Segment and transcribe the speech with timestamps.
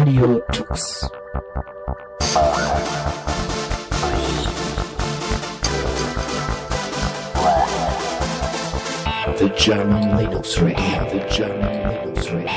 [0.00, 1.10] Radio Tux.
[9.36, 12.48] The German Linux Radio, the German Linux Radio.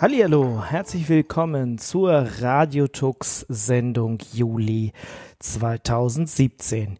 [0.00, 4.92] Hallihallo, herzlich willkommen zur Radiotux-Sendung Juli
[5.40, 6.96] 2017.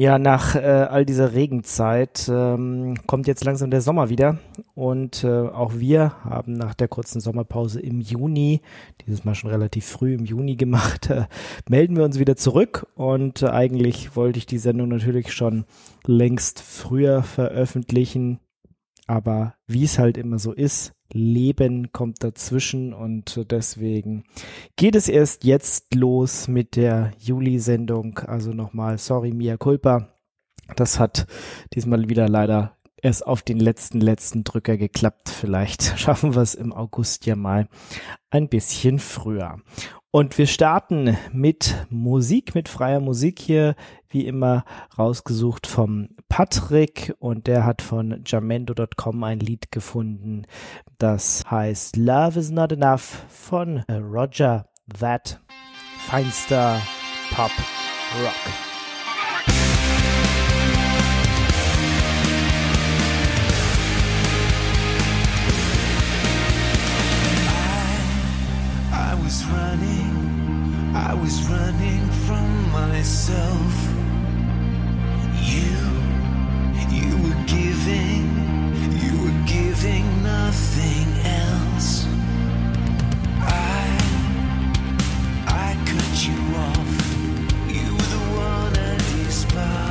[0.00, 4.38] Ja, nach äh, all dieser Regenzeit ähm, kommt jetzt langsam der Sommer wieder.
[4.74, 8.62] Und äh, auch wir haben nach der kurzen Sommerpause im Juni,
[9.04, 11.26] dieses Mal schon relativ früh im Juni gemacht, äh,
[11.68, 12.86] melden wir uns wieder zurück.
[12.94, 15.66] Und eigentlich wollte ich die Sendung natürlich schon
[16.06, 18.40] längst früher veröffentlichen,
[19.10, 24.22] aber wie es halt immer so ist, Leben kommt dazwischen und deswegen
[24.76, 28.20] geht es erst jetzt los mit der Juli-Sendung.
[28.20, 30.14] Also nochmal, sorry, Mia Culpa.
[30.76, 31.26] Das hat
[31.74, 35.28] diesmal wieder leider erst auf den letzten, letzten Drücker geklappt.
[35.28, 37.68] Vielleicht schaffen wir es im August ja mal
[38.30, 39.56] ein bisschen früher.
[40.12, 43.74] Und wir starten mit Musik, mit freier Musik hier,
[44.10, 44.64] wie immer
[44.98, 50.46] rausgesucht vom Patrick und der hat von jamendo.com ein Lied gefunden,
[50.98, 54.66] das heißt Love is Not Enough von Roger
[54.98, 55.40] That,
[56.06, 56.80] feinster
[57.34, 57.52] Pop
[58.22, 58.70] Rock.
[69.30, 73.72] was running, I was running from myself.
[75.42, 75.74] You,
[76.90, 78.24] you were giving,
[79.02, 82.06] you were giving nothing else.
[83.40, 83.86] I,
[85.46, 87.00] I cut you off.
[87.68, 89.89] You were the one I despised.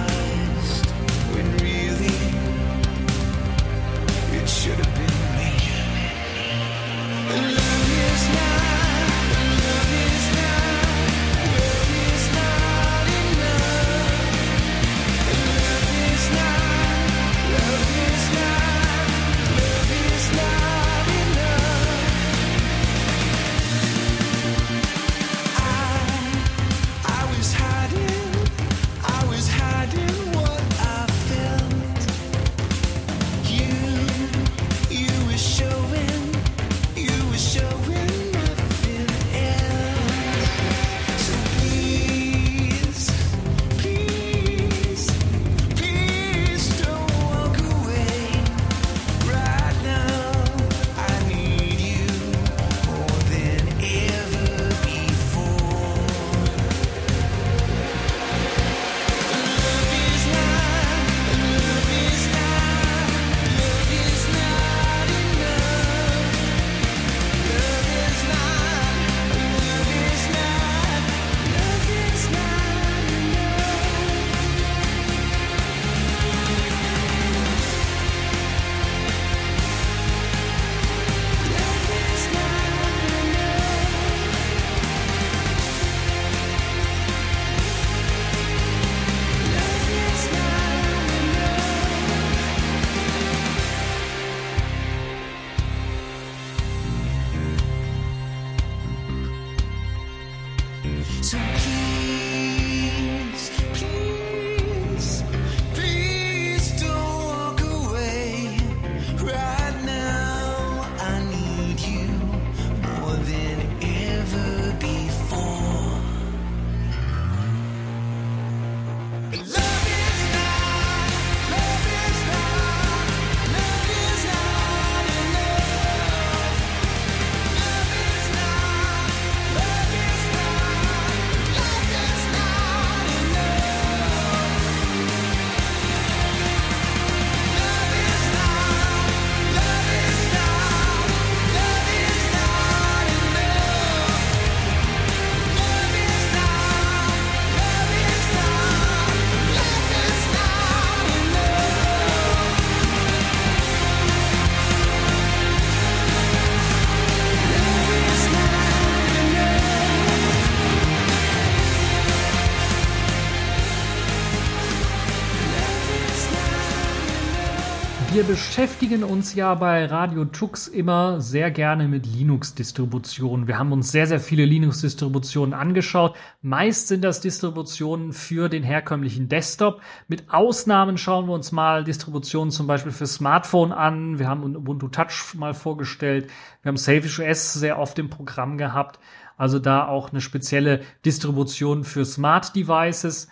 [168.29, 173.47] Beschäftigen uns ja bei Radio Tux immer sehr gerne mit Linux-Distributionen.
[173.47, 176.15] Wir haben uns sehr, sehr viele Linux-Distributionen angeschaut.
[176.43, 179.81] Meist sind das Distributionen für den herkömmlichen Desktop.
[180.07, 184.19] Mit Ausnahmen schauen wir uns mal Distributionen zum Beispiel für Smartphone an.
[184.19, 186.29] Wir haben Ubuntu Touch mal vorgestellt.
[186.61, 188.99] Wir haben Selfish OS sehr oft im Programm gehabt.
[189.37, 193.27] Also da auch eine spezielle Distribution für Smart Devices.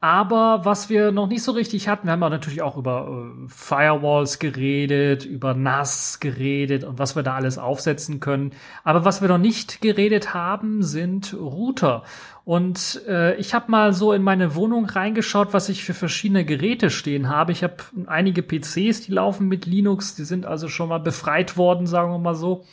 [0.00, 4.38] Aber was wir noch nicht so richtig hatten, wir haben natürlich auch über äh, Firewalls
[4.38, 8.52] geredet, über NAS geredet und was wir da alles aufsetzen können.
[8.84, 12.04] Aber was wir noch nicht geredet haben, sind Router.
[12.44, 16.90] Und äh, ich habe mal so in meine Wohnung reingeschaut, was ich für verschiedene Geräte
[16.90, 17.50] stehen habe.
[17.50, 21.88] Ich habe einige PCs, die laufen mit Linux, die sind also schon mal befreit worden,
[21.88, 22.64] sagen wir mal so.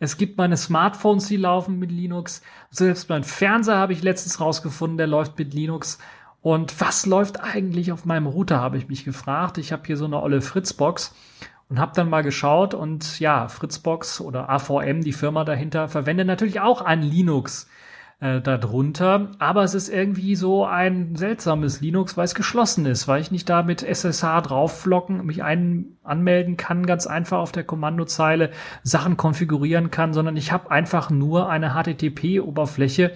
[0.00, 2.42] Es gibt meine Smartphones, die laufen mit Linux.
[2.70, 5.98] Selbst mein Fernseher habe ich letztens rausgefunden, der läuft mit Linux.
[6.44, 9.56] Und was läuft eigentlich auf meinem Router, habe ich mich gefragt.
[9.56, 11.14] Ich habe hier so eine olle Fritzbox
[11.70, 16.60] und habe dann mal geschaut und ja, Fritzbox oder AVM, die Firma dahinter, verwendet natürlich
[16.60, 17.66] auch ein Linux
[18.20, 23.22] äh, darunter, aber es ist irgendwie so ein seltsames Linux, weil es geschlossen ist, weil
[23.22, 28.50] ich nicht da mit SSH draufflocken, mich ein anmelden kann, ganz einfach auf der Kommandozeile
[28.82, 33.12] Sachen konfigurieren kann, sondern ich habe einfach nur eine HTTP-Oberfläche,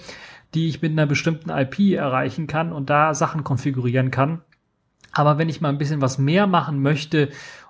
[0.54, 4.42] die ich mit einer bestimmten IP erreichen kann und da Sachen konfigurieren kann.
[5.12, 7.28] Aber wenn ich mal ein bisschen was mehr machen möchte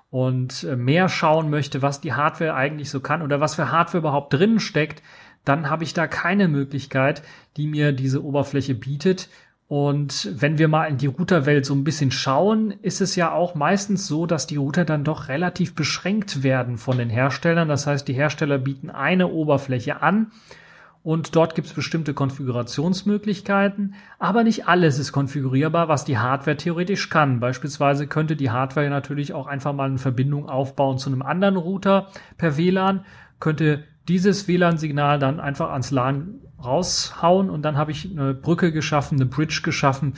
[0.09, 3.99] und äh, mehr schauen möchte, was die Hardware eigentlich so kann oder was für Hardware
[3.99, 5.01] überhaupt drin steckt,
[5.45, 7.23] dann habe ich da keine Möglichkeit,
[7.57, 9.29] die mir diese Oberfläche bietet.
[9.67, 13.53] Und wenn wir mal in die Routerwelt so ein bisschen schauen, ist es ja auch
[13.53, 17.67] meistens so, dass die Router dann doch relativ beschränkt werden von den Herstellern.
[17.67, 20.31] Das heißt, die Hersteller bieten eine Oberfläche an
[21.09, 27.09] und dort gibt es bestimmte Konfigurationsmöglichkeiten, aber nicht alles ist konfigurierbar, was die Hardware theoretisch
[27.09, 27.39] kann.
[27.39, 32.09] Beispielsweise könnte die Hardware natürlich auch einfach mal eine Verbindung aufbauen zu einem anderen Router
[32.37, 33.05] per WLAN,
[33.39, 39.15] könnte dieses WLAN-Signal dann einfach ans LAN raushauen und dann habe ich eine Brücke geschaffen,
[39.15, 40.13] eine Bridge geschaffen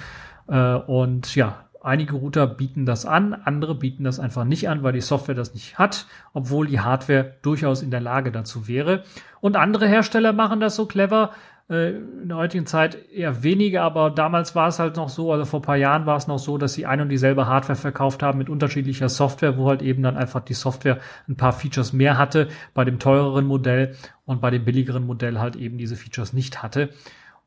[0.50, 4.94] äh, und ja, Einige Router bieten das an, andere bieten das einfach nicht an, weil
[4.94, 9.04] die Software das nicht hat, obwohl die Hardware durchaus in der Lage dazu wäre.
[9.40, 11.32] Und andere Hersteller machen das so clever.
[11.72, 15.46] Äh, in der heutigen Zeit eher weniger, aber damals war es halt noch so, also
[15.46, 18.38] vor paar Jahren war es noch so, dass sie ein und dieselbe Hardware verkauft haben
[18.38, 21.00] mit unterschiedlicher Software, wo halt eben dann einfach die Software
[21.30, 23.96] ein paar Features mehr hatte, bei dem teureren Modell
[24.26, 26.90] und bei dem billigeren Modell halt eben diese Features nicht hatte.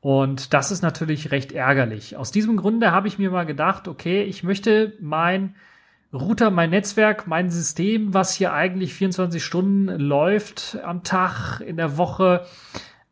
[0.05, 2.19] Und das ist natürlich recht ärgerlich.
[2.19, 5.55] Aus diesem Grunde habe ich mir mal gedacht, okay, ich möchte mein
[6.13, 11.97] Router, mein Netzwerk, mein System, was hier eigentlich 24 Stunden läuft am Tag, in der
[11.97, 12.45] Woche,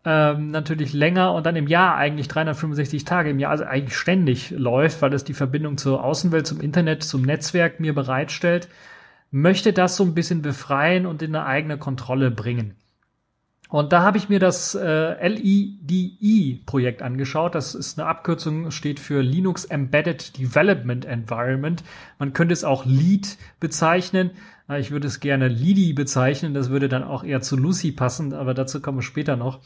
[0.04, 4.50] ähm, natürlich länger und dann im Jahr eigentlich 365 Tage im Jahr, also eigentlich ständig
[4.50, 8.68] läuft, weil es die Verbindung zur Außenwelt, zum Internet, zum Netzwerk mir bereitstellt,
[9.30, 12.74] möchte das so ein bisschen befreien und in eine eigene Kontrolle bringen.
[13.72, 17.54] Und da habe ich mir das äh, LEDE-Projekt angeschaut.
[17.54, 21.82] Das ist eine Abkürzung, steht für Linux Embedded Development Environment.
[22.18, 24.32] Man könnte es auch LEAD bezeichnen.
[24.78, 26.52] Ich würde es gerne LEDI bezeichnen.
[26.52, 29.60] Das würde dann auch eher zu Lucy passen, aber dazu kommen wir später noch.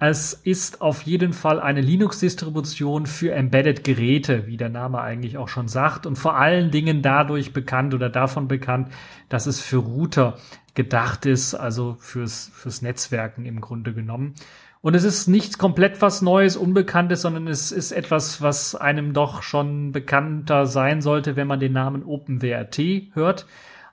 [0.00, 5.68] Es ist auf jeden Fall eine Linux-Distribution für Embedded-Geräte, wie der Name eigentlich auch schon
[5.68, 8.88] sagt, und vor allen Dingen dadurch bekannt oder davon bekannt,
[9.28, 10.36] dass es für Router
[10.76, 14.34] gedacht ist, also fürs, fürs Netzwerken im Grunde genommen.
[14.80, 19.42] Und es ist nicht komplett was Neues, Unbekanntes, sondern es ist etwas, was einem doch
[19.42, 22.78] schon bekannter sein sollte, wenn man den Namen OpenWRT
[23.14, 23.46] hört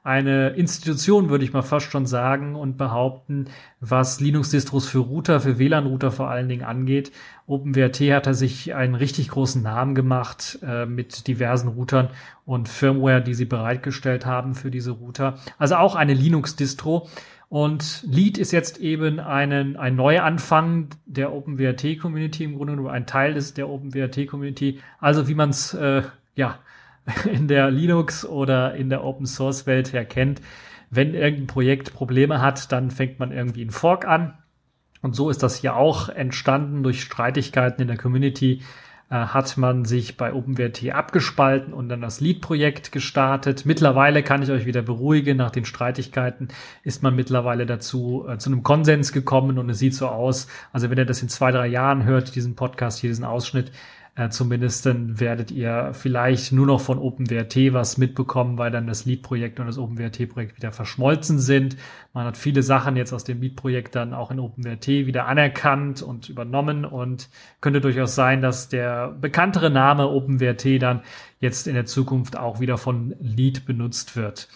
[0.03, 3.45] eine Institution, würde ich mal fast schon sagen und behaupten,
[3.79, 7.13] was Linux-Distros für Router, für WLAN-Router vor allen Dingen angeht.
[7.47, 12.09] OpenWrt hat er sich einen richtig großen Namen gemacht äh, mit diversen Routern
[12.45, 15.39] und Firmware, die sie bereitgestellt haben für diese Router.
[15.57, 17.07] Also auch eine Linux-Distro.
[17.47, 23.37] Und Lead ist jetzt eben einen, ein Neuanfang der OpenWrt-Community, im Grunde nur ein Teil
[23.37, 24.79] ist der OpenWrt-Community.
[24.99, 26.01] Also wie man es äh,
[26.35, 26.59] ja
[27.31, 30.41] in der Linux oder in der Open Source Welt her kennt.
[30.89, 34.37] Wenn irgendein Projekt Probleme hat, dann fängt man irgendwie einen Fork an.
[35.01, 38.61] Und so ist das hier auch entstanden durch Streitigkeiten in der Community.
[39.13, 43.63] Äh, hat man sich bei OpenWrt abgespalten und dann das Lead-Projekt gestartet.
[43.63, 45.37] Mittlerweile kann ich euch wieder beruhigen.
[45.37, 46.47] Nach den Streitigkeiten
[46.81, 50.47] ist man mittlerweile dazu äh, zu einem Konsens gekommen und es sieht so aus.
[50.71, 53.71] Also wenn ihr das in zwei, drei Jahren hört, diesen Podcast hier, diesen Ausschnitt,
[54.15, 59.05] äh, zumindest dann werdet ihr vielleicht nur noch von OpenWrt was mitbekommen, weil dann das
[59.05, 61.77] Lead-Projekt und das OpenWrt-Projekt wieder verschmolzen sind.
[62.13, 66.29] Man hat viele Sachen jetzt aus dem Lead-Projekt dann auch in OpenWrt wieder anerkannt und
[66.29, 67.29] übernommen und
[67.59, 71.01] könnte durchaus sein, dass der bekanntere Name OpenWrt dann
[71.39, 74.47] jetzt in der Zukunft auch wieder von Lead benutzt wird.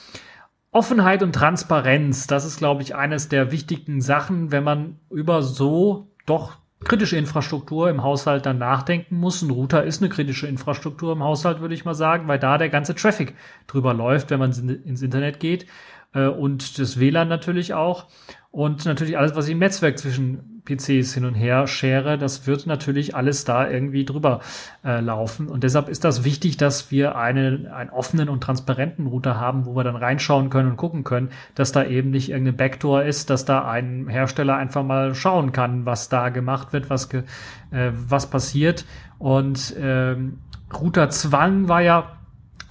[0.71, 6.11] Offenheit und Transparenz, das ist, glaube ich, eines der wichtigen Sachen, wenn man über so
[6.27, 9.41] doch kritische Infrastruktur im Haushalt dann nachdenken muss.
[9.41, 12.69] Ein Router ist eine kritische Infrastruktur im Haushalt, würde ich mal sagen, weil da der
[12.69, 15.65] ganze Traffic drüber läuft, wenn man ins Internet geht.
[16.13, 18.05] Äh, und das WLAN natürlich auch.
[18.51, 22.67] Und natürlich alles, was ich im Netzwerk zwischen PCs hin und her schere, das wird
[22.67, 24.41] natürlich alles da irgendwie drüber
[24.83, 25.47] äh, laufen.
[25.47, 29.75] Und deshalb ist das wichtig, dass wir eine, einen offenen und transparenten Router haben, wo
[29.75, 33.45] wir dann reinschauen können und gucken können, dass da eben nicht irgendeine Backdoor ist, dass
[33.45, 37.23] da ein Hersteller einfach mal schauen kann, was da gemacht wird, was, ge,
[37.71, 38.85] äh, was passiert.
[39.19, 40.39] Und ähm,
[40.73, 42.17] Routerzwang war ja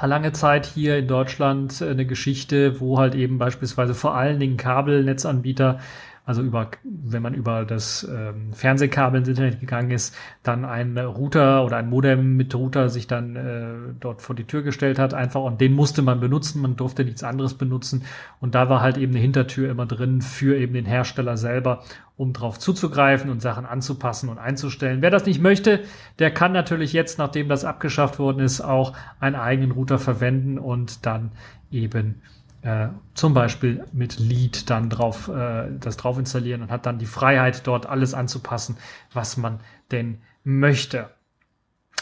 [0.04, 5.78] lange Zeit hier in Deutschland eine Geschichte, wo halt eben beispielsweise vor allen Dingen Kabelnetzanbieter
[6.26, 11.64] also über, wenn man über das ähm, Fernsehkabel ins Internet gegangen ist, dann ein Router
[11.64, 15.40] oder ein Modem mit Router sich dann äh, dort vor die Tür gestellt hat, einfach
[15.42, 18.02] und den musste man benutzen, man durfte nichts anderes benutzen
[18.40, 21.84] und da war halt eben eine Hintertür immer drin für eben den Hersteller selber,
[22.16, 25.02] um drauf zuzugreifen und Sachen anzupassen und einzustellen.
[25.02, 25.80] Wer das nicht möchte,
[26.18, 31.06] der kann natürlich jetzt, nachdem das abgeschafft worden ist, auch einen eigenen Router verwenden und
[31.06, 31.30] dann
[31.70, 32.20] eben
[32.66, 37.06] äh, zum Beispiel mit Lead dann drauf, äh, das drauf installieren und hat dann die
[37.06, 38.76] Freiheit, dort alles anzupassen,
[39.12, 39.60] was man
[39.92, 41.10] denn möchte.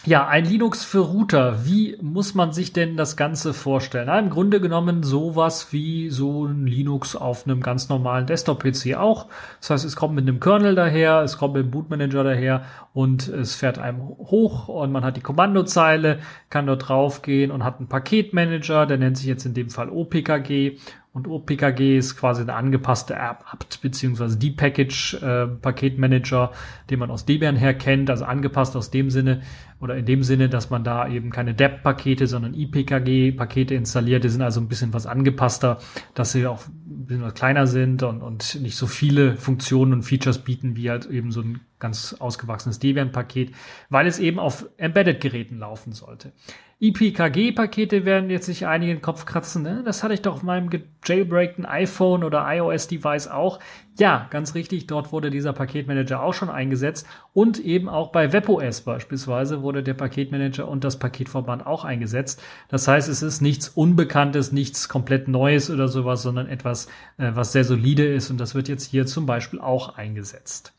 [0.07, 1.65] Ja, ein Linux für Router.
[1.65, 4.09] Wie muss man sich denn das Ganze vorstellen?
[4.09, 9.29] Na, Im Grunde genommen sowas wie so ein Linux auf einem ganz normalen Desktop-PC auch.
[9.61, 13.29] Das heißt, es kommt mit einem Kernel daher, es kommt mit dem Bootmanager daher und
[13.29, 16.19] es fährt einem hoch und man hat die Kommandozeile,
[16.51, 20.77] kann dort draufgehen und hat einen Paketmanager, der nennt sich jetzt in dem Fall OPKG
[21.15, 26.51] und OPKG ist quasi eine angepasste App, apt beziehungsweise die Package äh, Paketmanager,
[26.91, 29.43] den man aus Debian her kennt, also angepasst aus dem Sinne
[29.85, 34.25] oder in dem Sinne, dass man da eben keine DEP-Pakete, sondern IPKG-Pakete installiert.
[34.25, 35.79] Die sind also ein bisschen was angepasster,
[36.15, 40.03] dass sie auch ein bisschen was kleiner sind und, und nicht so viele Funktionen und
[40.03, 43.53] Features bieten wie halt eben so ein ganz ausgewachsenes Debian-Paket,
[43.91, 46.33] weil es eben auf Embedded-Geräten laufen sollte.
[46.81, 49.63] IPKG-Pakete werden jetzt sich einige den Kopf kratzen.
[49.63, 49.83] Ne?
[49.85, 50.69] Das hatte ich doch auf meinem
[51.05, 53.61] jailbreakten iPhone oder iOS-Device auch.
[53.97, 58.81] Ja, ganz richtig, dort wurde dieser Paketmanager auch schon eingesetzt und eben auch bei WebOS
[58.81, 62.43] beispielsweise wurde der Paketmanager und das Paketverband auch eingesetzt.
[62.69, 66.89] Das heißt, es ist nichts Unbekanntes, nichts komplett Neues oder sowas, sondern etwas,
[67.19, 70.74] äh, was sehr solide ist und das wird jetzt hier zum Beispiel auch eingesetzt.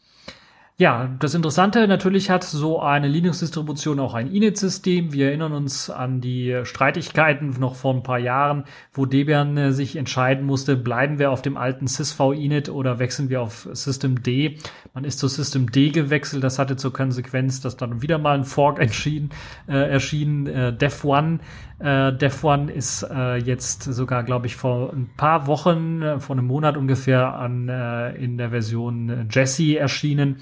[0.78, 5.14] Ja, das Interessante natürlich hat so eine Linux-Distribution auch ein Init-System.
[5.14, 9.96] Wir erinnern uns an die Streitigkeiten noch vor ein paar Jahren, wo Debian äh, sich
[9.96, 14.58] entscheiden musste, bleiben wir auf dem alten sysv-Init oder wechseln wir auf System D.
[14.96, 16.42] Man ist zu System D gewechselt.
[16.42, 19.30] Das hatte zur Konsequenz, dass dann wieder mal ein Fork entschieden,
[19.68, 21.40] äh, erschien, äh, Def1.
[21.80, 26.48] Äh, Def1 ist äh, jetzt sogar, glaube ich, vor ein paar Wochen, äh, vor einem
[26.48, 30.38] Monat ungefähr an, äh, in der Version Jesse erschienen.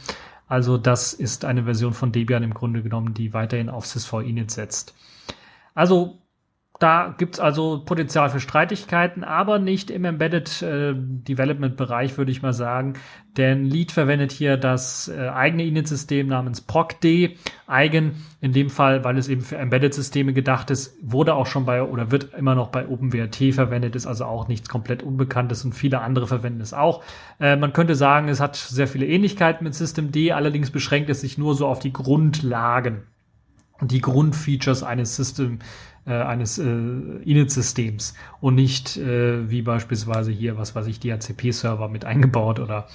[0.48, 4.94] Also das ist eine Version von Debian im Grunde genommen, die weiterhin auf sysv-init setzt.
[5.74, 6.20] Also
[6.84, 12.42] da gibt's also Potenzial für Streitigkeiten, aber nicht im Embedded äh, Development Bereich, würde ich
[12.42, 12.96] mal sagen.
[13.38, 17.38] Denn Lead verwendet hier das äh, eigene Init-System namens PROCD.
[17.68, 21.82] Eigen, in dem Fall, weil es eben für Embedded-Systeme gedacht ist, wurde auch schon bei
[21.82, 26.02] oder wird immer noch bei OpenWRT verwendet, ist also auch nichts komplett Unbekanntes und viele
[26.02, 27.02] andere verwenden es auch.
[27.40, 31.38] Äh, man könnte sagen, es hat sehr viele Ähnlichkeiten mit Systemd, allerdings beschränkt es sich
[31.38, 33.04] nur so auf die Grundlagen
[33.82, 35.60] die Grundfeatures eines System
[36.06, 42.06] äh, eines äh, Init-Systems und nicht äh, wie beispielsweise hier, was weiß ich, DHCP-Server mit
[42.06, 42.88] eingebaut oder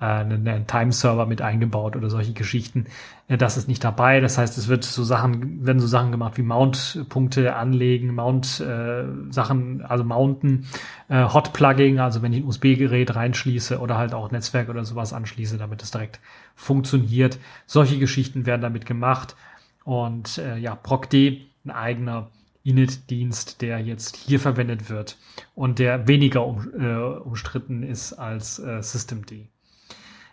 [0.00, 2.86] äh, einen, Time-Server mit eingebaut oder solche Geschichten.
[3.26, 4.20] Äh, das ist nicht dabei.
[4.20, 9.84] Das heißt, es wird so Sachen, werden so Sachen gemacht wie Mount-Punkte anlegen, Mount-Sachen, äh,
[9.84, 10.66] also Mounten,
[11.08, 15.58] äh, Hot-Plugging, also wenn ich ein USB-Gerät reinschließe oder halt auch Netzwerk oder sowas anschließe,
[15.58, 16.20] damit es direkt
[16.54, 17.38] funktioniert.
[17.66, 19.36] Solche Geschichten werden damit gemacht.
[19.84, 22.28] Und äh, ja, PROCD, ein eigener
[22.68, 25.16] Init-Dienst, der jetzt hier verwendet wird
[25.54, 29.32] und der weniger um, äh, umstritten ist als äh, Systemd.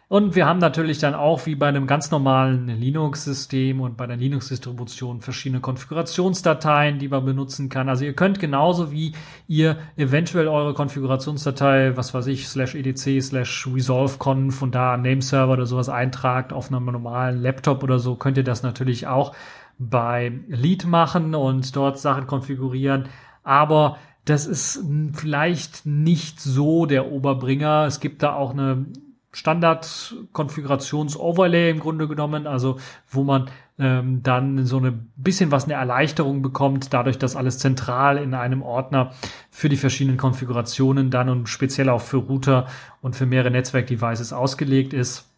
[0.08, 4.18] Und wir haben natürlich dann auch wie bei einem ganz normalen Linux-System und bei der
[4.18, 7.90] Linux-Distribution verschiedene Konfigurationsdateien, die man benutzen kann.
[7.90, 9.14] Also ihr könnt genauso wie
[9.48, 15.66] ihr eventuell eure Konfigurationsdatei, was weiß ich, slash edc, slash resolveconf und da Nameserver oder
[15.66, 19.34] sowas eintragt auf einem normalen Laptop oder so, könnt ihr das natürlich auch
[19.78, 23.10] bei Lead machen und dort Sachen konfigurieren.
[23.44, 27.86] Aber das ist vielleicht nicht so der Oberbringer.
[27.86, 28.86] Es gibt da auch eine
[29.36, 32.78] Standard-Konfigurations-Overlay im Grunde genommen, also
[33.10, 38.18] wo man ähm, dann so ein bisschen was eine Erleichterung bekommt, dadurch, dass alles zentral
[38.18, 39.12] in einem Ordner
[39.52, 42.68] für die verschiedenen Konfigurationen dann und speziell auch für Router
[43.02, 45.30] und für mehrere Netzwerk-Devices ausgelegt ist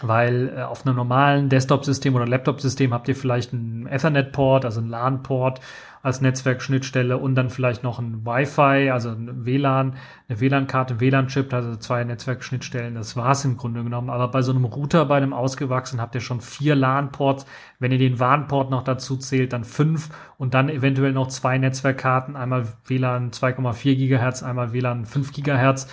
[0.00, 4.88] weil äh, auf einem normalen Desktop-System oder Laptop-System habt ihr vielleicht einen Ethernet-Port, also einen
[4.88, 5.60] LAN-Port
[6.02, 9.94] als Netzwerkschnittstelle und dann vielleicht noch ein Wi-Fi, also ein WLAN,
[10.28, 12.96] eine WLAN-Karte, ein WLAN-Chip, also zwei Netzwerkschnittstellen.
[12.96, 14.10] Das war's im Grunde genommen.
[14.10, 17.46] Aber bei so einem Router, bei einem ausgewachsenen, habt ihr schon vier LAN-Ports.
[17.78, 20.08] Wenn ihr den WAN-Port noch dazu zählt, dann fünf
[20.38, 25.86] und dann eventuell noch zwei Netzwerkkarten, einmal WLAN 2,4 Gigahertz, einmal WLAN 5 Gigahertz.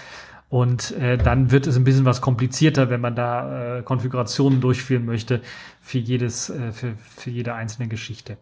[0.50, 5.06] Und äh, dann wird es ein bisschen was komplizierter, wenn man da äh, Konfigurationen durchführen
[5.06, 5.42] möchte
[5.90, 8.38] für jedes, äh, für, für jede einzelne Geschichte.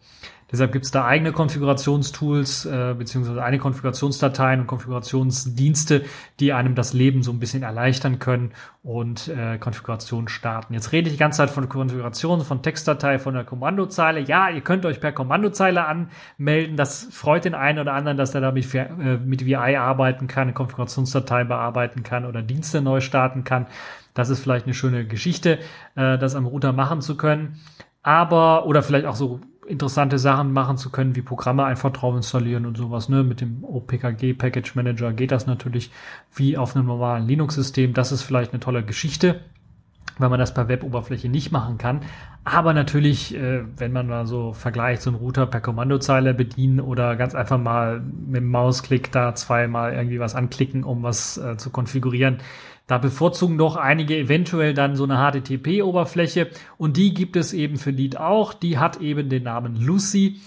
[0.52, 6.04] Deshalb gibt es da eigene Konfigurationstools äh, beziehungsweise eine Konfigurationsdateien und Konfigurationsdienste,
[6.40, 8.52] die einem das Leben so ein bisschen erleichtern können
[8.82, 10.74] und äh, Konfiguration starten.
[10.74, 14.20] Jetzt rede ich die ganze Zeit von Konfiguration, von Textdatei, von der Kommandozeile.
[14.20, 16.76] Ja, ihr könnt euch per Kommandozeile anmelden.
[16.76, 20.52] Das freut den einen oder anderen, dass er damit äh, mit VI arbeiten kann, eine
[20.52, 23.66] Konfigurationsdatei bearbeiten kann oder Dienste neu starten kann.
[24.18, 25.60] Das ist vielleicht eine schöne Geschichte,
[25.94, 27.60] äh, das am Router machen zu können.
[28.02, 32.66] Aber, oder vielleicht auch so interessante Sachen machen zu können, wie Programme einfach drauf installieren
[32.66, 33.08] und sowas.
[33.08, 33.22] Ne?
[33.22, 35.92] Mit dem OPKG Package Manager geht das natürlich
[36.34, 37.94] wie auf einem normalen Linux-System.
[37.94, 39.38] Das ist vielleicht eine tolle Geschichte,
[40.18, 42.00] weil man das per Web-Oberfläche nicht machen kann.
[42.42, 47.14] Aber natürlich, äh, wenn man mal so vergleicht, so einen Router per Kommandozeile bedienen oder
[47.14, 51.70] ganz einfach mal mit dem Mausklick da zweimal irgendwie was anklicken, um was äh, zu
[51.70, 52.38] konfigurieren,
[52.88, 57.90] da bevorzugen doch einige eventuell dann so eine HTTP-Oberfläche und die gibt es eben für
[57.90, 58.54] Lead auch.
[58.54, 60.40] Die hat eben den Namen Lucy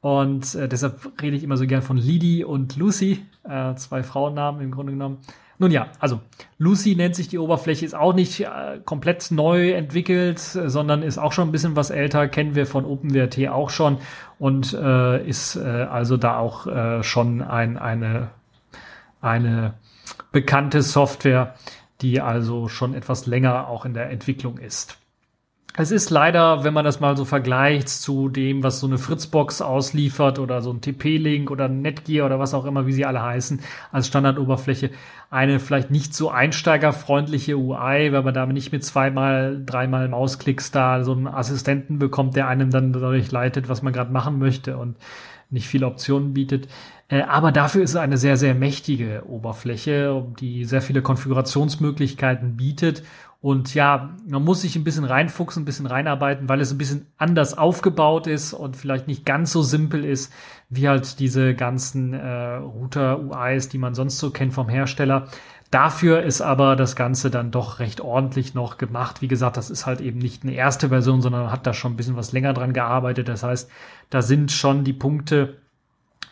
[0.00, 4.60] und äh, deshalb rede ich immer so gern von Lidi und Lucy, äh, zwei Frauennamen
[4.60, 5.18] im Grunde genommen.
[5.58, 6.20] Nun ja, also
[6.58, 11.32] Lucy nennt sich die Oberfläche, ist auch nicht äh, komplett neu entwickelt, sondern ist auch
[11.32, 13.98] schon ein bisschen was älter, kennen wir von OpenWrt auch schon
[14.38, 18.28] und äh, ist äh, also da auch äh, schon ein, eine,
[19.20, 19.74] eine
[20.36, 21.54] bekannte Software,
[22.02, 24.98] die also schon etwas länger auch in der Entwicklung ist.
[25.78, 29.62] Es ist leider, wenn man das mal so vergleicht zu dem, was so eine Fritzbox
[29.62, 33.60] ausliefert oder so ein TP-Link oder Netgear oder was auch immer, wie sie alle heißen,
[33.92, 34.90] als Standardoberfläche,
[35.30, 41.02] eine vielleicht nicht so einsteigerfreundliche UI, weil man damit nicht mit zweimal, dreimal Mausklicks da
[41.02, 44.96] so einen Assistenten bekommt, der einem dann dadurch leitet, was man gerade machen möchte und
[45.48, 46.68] nicht viele Optionen bietet.
[47.08, 53.02] Äh, aber dafür ist es eine sehr, sehr mächtige Oberfläche, die sehr viele Konfigurationsmöglichkeiten bietet.
[53.40, 57.06] Und ja, man muss sich ein bisschen reinfuchsen, ein bisschen reinarbeiten, weil es ein bisschen
[57.16, 60.32] anders aufgebaut ist und vielleicht nicht ganz so simpel ist,
[60.68, 65.28] wie halt diese ganzen äh, Router-UIs, die man sonst so kennt vom Hersteller.
[65.70, 69.20] Dafür ist aber das Ganze dann doch recht ordentlich noch gemacht.
[69.20, 71.96] Wie gesagt, das ist halt eben nicht eine erste Version, sondern hat da schon ein
[71.96, 73.28] bisschen was länger dran gearbeitet.
[73.28, 73.70] Das heißt,
[74.10, 75.58] da sind schon die Punkte,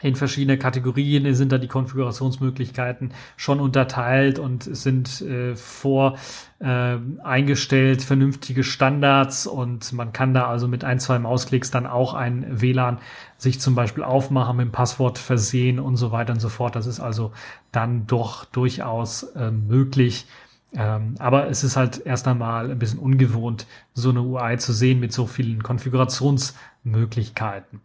[0.04, 6.18] in verschiedene Kategorien sind da die Konfigurationsmöglichkeiten schon unterteilt und sind äh, vor
[6.58, 12.12] äh, eingestellt, vernünftige Standards und man kann da also mit ein, zwei Mausklicks dann auch
[12.12, 12.98] ein WLAN
[13.38, 16.76] sich zum Beispiel aufmachen, mit dem Passwort versehen und so weiter und so fort.
[16.76, 17.32] Das ist also
[17.72, 20.26] dann doch durchaus äh, möglich.
[20.74, 25.00] Ähm, aber es ist halt erst einmal ein bisschen ungewohnt, so eine UI zu sehen
[25.00, 27.80] mit so vielen Konfigurationsmöglichkeiten.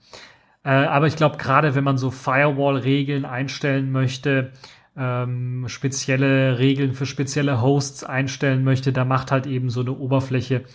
[0.69, 4.51] Äh, aber ich glaube, gerade wenn man so Firewall-Regeln einstellen möchte,
[4.95, 10.65] ähm, spezielle Regeln für spezielle Hosts einstellen möchte, da macht halt eben so eine Oberfläche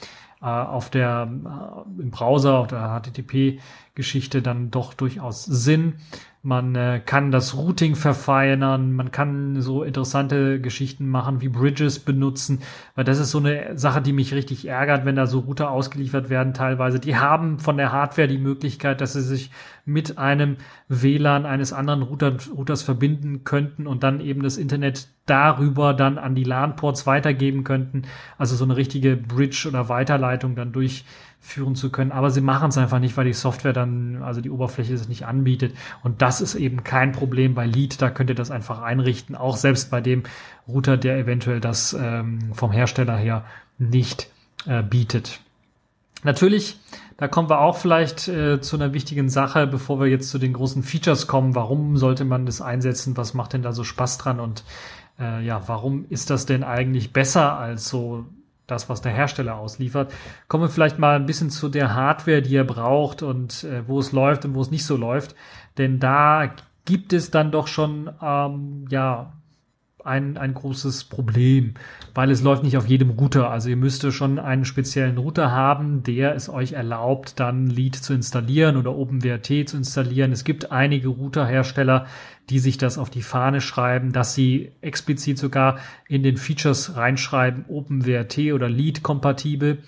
[0.42, 5.94] äh, auf der äh, im Browser, auf der HTTP-Geschichte dann doch durchaus Sinn.
[6.46, 12.60] Man äh, kann das Routing verfeinern, man kann so interessante Geschichten machen wie Bridges benutzen,
[12.94, 16.28] weil das ist so eine Sache, die mich richtig ärgert, wenn da so Router ausgeliefert
[16.28, 17.00] werden teilweise.
[17.00, 19.50] Die haben von der Hardware die Möglichkeit, dass sie sich
[19.86, 25.94] mit einem WLAN eines anderen Router, Routers verbinden könnten und dann eben das Internet darüber
[25.94, 28.02] dann an die LAN-Ports weitergeben könnten.
[28.36, 31.06] Also so eine richtige Bridge oder Weiterleitung dann durch
[31.44, 32.10] führen zu können.
[32.10, 35.26] Aber sie machen es einfach nicht, weil die Software dann, also die Oberfläche es nicht
[35.26, 35.74] anbietet.
[36.02, 38.00] Und das ist eben kein Problem bei Lead.
[38.00, 39.36] Da könnt ihr das einfach einrichten.
[39.36, 40.22] Auch selbst bei dem
[40.66, 43.44] Router, der eventuell das ähm, vom Hersteller her
[43.78, 44.30] nicht
[44.66, 45.40] äh, bietet.
[46.22, 46.78] Natürlich,
[47.18, 50.54] da kommen wir auch vielleicht äh, zu einer wichtigen Sache, bevor wir jetzt zu den
[50.54, 51.54] großen Features kommen.
[51.54, 53.18] Warum sollte man das einsetzen?
[53.18, 54.40] Was macht denn da so Spaß dran?
[54.40, 54.64] Und
[55.20, 58.24] äh, ja, warum ist das denn eigentlich besser als so
[58.66, 60.12] das, was der Hersteller ausliefert.
[60.48, 63.98] Kommen wir vielleicht mal ein bisschen zu der Hardware, die er braucht und äh, wo
[63.98, 65.34] es läuft und wo es nicht so läuft.
[65.78, 66.50] Denn da
[66.84, 69.32] gibt es dann doch schon ähm, ja
[70.04, 71.74] ein, ein großes Problem,
[72.14, 73.50] weil es läuft nicht auf jedem Router.
[73.50, 78.14] Also ihr müsst schon einen speziellen Router haben, der es euch erlaubt, dann Lead zu
[78.14, 80.32] installieren oder OpenWrt zu installieren.
[80.32, 82.06] Es gibt einige Routerhersteller,
[82.50, 87.64] die sich das auf die Fahne schreiben, dass sie explizit sogar in den Features reinschreiben,
[87.68, 89.78] OpenWrt oder Lead kompatibel.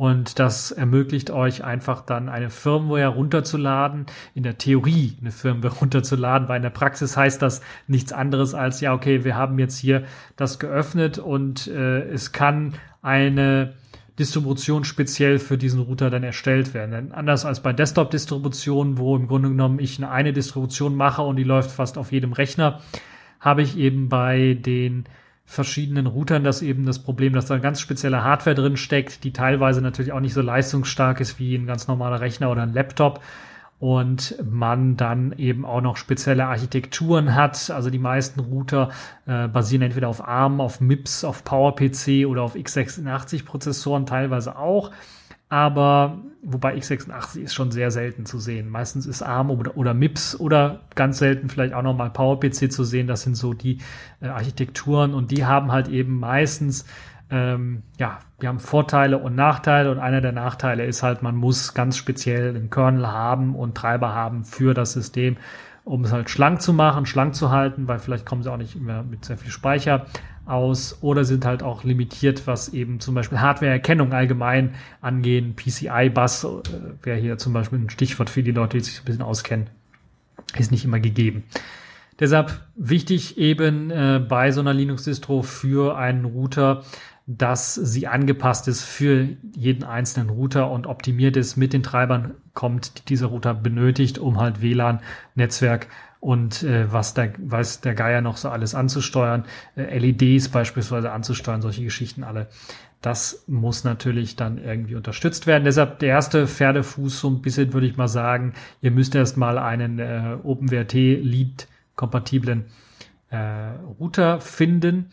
[0.00, 6.48] Und das ermöglicht euch einfach dann eine Firmware runterzuladen, in der Theorie eine Firmware runterzuladen,
[6.48, 10.04] weil in der Praxis heißt das nichts anderes als, ja, okay, wir haben jetzt hier
[10.36, 13.74] das geöffnet und äh, es kann eine
[14.18, 16.92] Distribution speziell für diesen Router dann erstellt werden.
[16.92, 21.36] Denn anders als bei Desktop-Distributionen, wo im Grunde genommen ich eine, eine Distribution mache und
[21.36, 22.80] die läuft fast auf jedem Rechner,
[23.38, 25.04] habe ich eben bei den
[25.50, 29.82] verschiedenen Routern das eben das Problem, dass da ganz spezielle Hardware drin steckt, die teilweise
[29.82, 33.20] natürlich auch nicht so leistungsstark ist wie ein ganz normaler Rechner oder ein Laptop
[33.80, 37.68] und man dann eben auch noch spezielle Architekturen hat.
[37.70, 38.90] Also die meisten Router
[39.26, 44.92] äh, basieren entweder auf ARM, auf MIPS, auf PowerPC oder auf x86 Prozessoren teilweise auch.
[45.48, 48.68] Aber wobei x86 ist schon sehr selten zu sehen.
[48.68, 53.06] Meistens ist ARM oder, oder MIPS oder ganz selten vielleicht auch nochmal PowerPC zu sehen.
[53.06, 53.78] Das sind so die
[54.20, 56.86] äh, Architekturen und die haben halt eben meistens
[57.30, 61.74] ähm, ja, wir haben Vorteile und Nachteile und einer der Nachteile ist halt, man muss
[61.74, 65.36] ganz speziell einen Kernel haben und Treiber haben für das System,
[65.84, 68.74] um es halt schlank zu machen, schlank zu halten, weil vielleicht kommen sie auch nicht
[68.74, 70.06] immer mit sehr viel Speicher
[70.50, 75.54] aus oder sind halt auch limitiert, was eben zum Beispiel Hardware-Erkennung allgemein angehen.
[75.56, 76.48] PCI-Bus äh,
[77.02, 79.68] wäre hier zum Beispiel ein Stichwort für die Leute, die sich ein bisschen auskennen,
[80.58, 81.44] ist nicht immer gegeben.
[82.18, 86.82] Deshalb wichtig eben äh, bei so einer Linux-Distro für einen Router,
[87.26, 92.98] dass sie angepasst ist für jeden einzelnen Router und optimiert ist mit den Treibern kommt,
[92.98, 95.00] die dieser Router benötigt, um halt WLAN,
[95.34, 95.86] Netzwerk
[96.20, 101.62] und äh, was der weiß der Geier noch so alles anzusteuern, äh, LEDs beispielsweise anzusteuern,
[101.62, 102.48] solche Geschichten alle.
[103.00, 105.64] Das muss natürlich dann irgendwie unterstützt werden.
[105.64, 108.52] Deshalb der erste Pferdefuß so ein bisschen würde ich mal sagen,
[108.82, 112.66] ihr müsst erst mal einen äh, OpenWrt Lead kompatiblen
[113.30, 113.38] äh,
[113.98, 115.10] Router finden.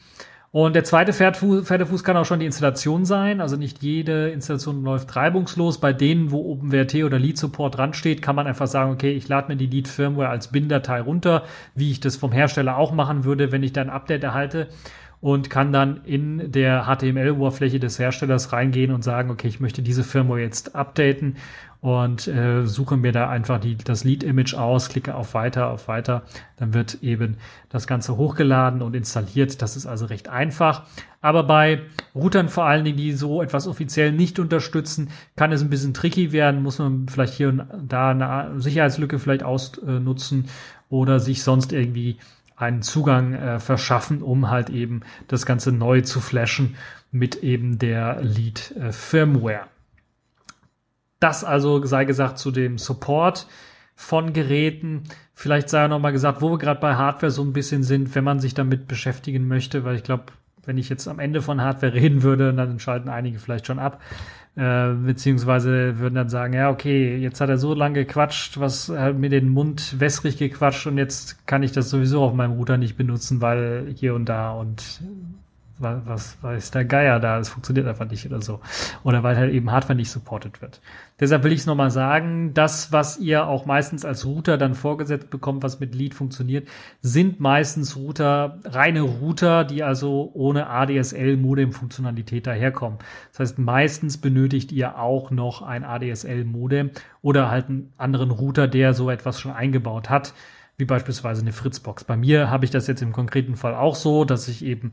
[0.51, 3.41] Und der zweite Pferdefuß, Pferdefuß kann auch schon die Installation sein.
[3.41, 5.79] Also nicht jede Installation läuft reibungslos.
[5.79, 9.27] Bei denen, wo OpenWrt oder Lead Support dran steht, kann man einfach sagen, okay, ich
[9.27, 11.43] lade mir die Lead Firmware als BIN-Datei runter,
[11.75, 14.69] wie ich das vom Hersteller auch machen würde, wenn ich da ein Update erhalte
[15.19, 20.03] und kann dann in der HTML-Oberfläche des Herstellers reingehen und sagen, okay, ich möchte diese
[20.03, 21.37] Firmware jetzt updaten
[21.87, 26.23] und äh, suche mir da einfach die, das Lead-Image aus, klicke auf Weiter, auf Weiter,
[26.57, 27.37] dann wird eben
[27.69, 29.61] das Ganze hochgeladen und installiert.
[29.61, 30.83] Das ist also recht einfach.
[31.21, 35.69] Aber bei Routern vor allen Dingen, die so etwas offiziell nicht unterstützen, kann es ein
[35.69, 40.49] bisschen tricky werden, muss man vielleicht hier und da eine Sicherheitslücke vielleicht ausnutzen
[40.89, 42.17] oder sich sonst irgendwie
[42.57, 46.75] einen Zugang äh, verschaffen, um halt eben das Ganze neu zu flashen
[47.11, 48.91] mit eben der Lead äh.
[51.19, 53.47] Das also sei gesagt zu dem Support
[53.95, 55.03] von Geräten.
[55.33, 58.23] Vielleicht sei noch mal gesagt, wo wir gerade bei Hardware so ein bisschen sind, wenn
[58.23, 60.25] man sich damit beschäftigen möchte, weil ich glaube,
[60.65, 63.99] wenn ich jetzt am Ende von Hardware reden würde, dann schalten einige vielleicht schon ab.
[64.55, 69.15] Äh, beziehungsweise würden dann sagen, ja, okay, jetzt hat er so lange gequatscht, was hat
[69.15, 72.97] mir den Mund wässrig gequatscht und jetzt kann ich das sowieso auf meinem Router nicht
[72.97, 75.01] benutzen, weil hier und da und
[75.79, 78.59] was, was weiß der Geier da, es funktioniert einfach nicht oder so.
[79.03, 80.81] Oder weil halt eben Hardware nicht supported wird.
[81.19, 85.29] Deshalb will ich es nochmal sagen, das, was ihr auch meistens als Router dann vorgesetzt
[85.29, 86.67] bekommt, was mit Lead funktioniert,
[87.01, 92.99] sind meistens Router, reine Router, die also ohne ADSL-Modem-Funktionalität daherkommen.
[93.31, 98.93] Das heißt, meistens benötigt ihr auch noch ein ADSL-Modem oder halt einen anderen Router, der
[98.93, 100.33] so etwas schon eingebaut hat
[100.77, 102.03] wie beispielsweise eine Fritzbox.
[102.03, 104.91] Bei mir habe ich das jetzt im konkreten Fall auch so, dass ich eben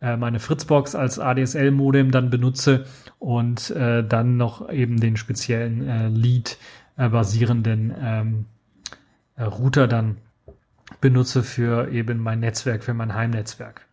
[0.00, 2.86] äh, meine Fritzbox als ADSL-Modem dann benutze
[3.18, 8.44] und äh, dann noch eben den speziellen äh, Lead-basierenden ähm,
[9.36, 10.16] äh, Router dann
[11.02, 13.86] benutze für eben mein Netzwerk, für mein Heimnetzwerk.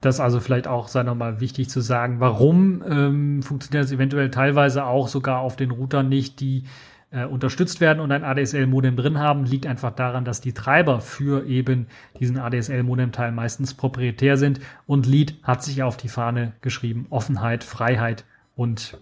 [0.00, 4.84] Das also vielleicht auch sei nochmal wichtig zu sagen, warum ähm, funktioniert das eventuell teilweise
[4.84, 6.64] auch sogar auf den Routern nicht, die
[7.10, 11.46] äh, unterstützt werden und ein ADSL-Modem drin haben, liegt einfach daran, dass die Treiber für
[11.46, 11.86] eben
[12.20, 18.24] diesen ADSL-Modem-Teil meistens proprietär sind und Lead hat sich auf die Fahne geschrieben Offenheit, Freiheit
[18.56, 18.98] und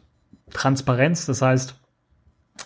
[0.53, 1.27] Transparenz.
[1.27, 1.81] Das heißt,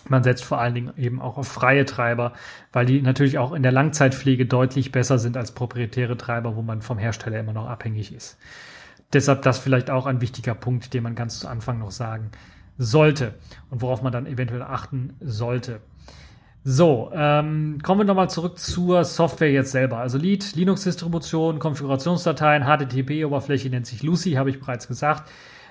[0.07, 2.33] man setzt vor allen Dingen eben auch auf freie Treiber,
[2.71, 6.81] weil die natürlich auch in der Langzeitpflege deutlich besser sind als proprietäre Treiber, wo man
[6.81, 8.37] vom Hersteller immer noch abhängig ist.
[9.11, 12.31] Deshalb das vielleicht auch ein wichtiger Punkt, den man ganz zu Anfang noch sagen
[12.81, 13.35] sollte
[13.69, 15.81] und worauf man dann eventuell achten sollte.
[16.63, 19.97] So, ähm, kommen wir nochmal zurück zur Software jetzt selber.
[19.97, 25.29] Also Lead, Linux-Distribution, Konfigurationsdateien, HTTP-Oberfläche nennt sich Lucy, habe ich bereits gesagt.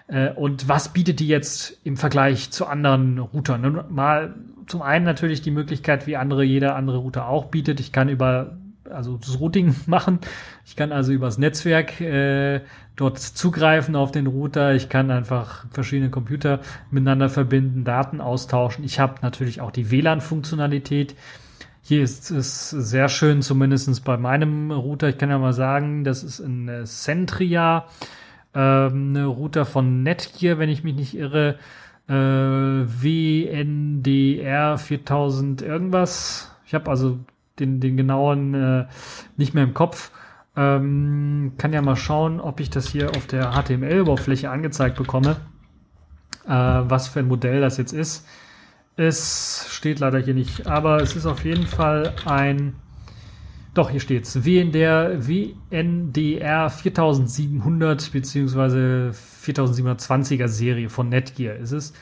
[0.09, 3.61] Äh, und was bietet die jetzt im Vergleich zu anderen Routern?
[3.61, 4.35] Nun, mal
[4.66, 7.79] zum einen natürlich die Möglichkeit, wie andere, jeder andere Router auch bietet.
[7.81, 8.57] Ich kann über
[8.90, 10.18] also das Routing machen.
[10.66, 12.62] Ich kann also übers Netzwerk äh,
[13.01, 14.75] dort zugreifen auf den Router.
[14.75, 16.61] Ich kann einfach verschiedene Computer
[16.91, 18.85] miteinander verbinden, Daten austauschen.
[18.85, 21.15] Ich habe natürlich auch die WLAN-Funktionalität.
[21.81, 25.09] Hier ist es sehr schön, zumindestens bei meinem Router.
[25.09, 27.87] Ich kann ja mal sagen, das ist ein äh, Centria,
[28.55, 31.57] ähm, eine Router von Netgear, wenn ich mich nicht irre.
[32.07, 32.13] Äh,
[33.03, 36.55] WNDR 4000 irgendwas.
[36.67, 37.19] Ich habe also
[37.59, 38.87] den, den genauen äh,
[39.39, 40.13] nicht mehr im Kopf.
[40.57, 45.37] Ähm, kann ja mal schauen, ob ich das hier auf der HTML-Oberfläche angezeigt bekomme,
[46.47, 48.27] äh, was für ein Modell das jetzt ist.
[48.97, 52.75] Es steht leider hier nicht, aber es ist auf jeden Fall ein,
[53.75, 59.13] doch hier steht's, WNDR, WNDR 4700 beziehungsweise
[59.45, 61.93] 4720er Serie von Netgear ist es.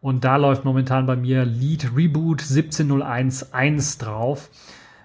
[0.00, 4.50] Und da läuft momentan bei mir Lead Reboot 17011 drauf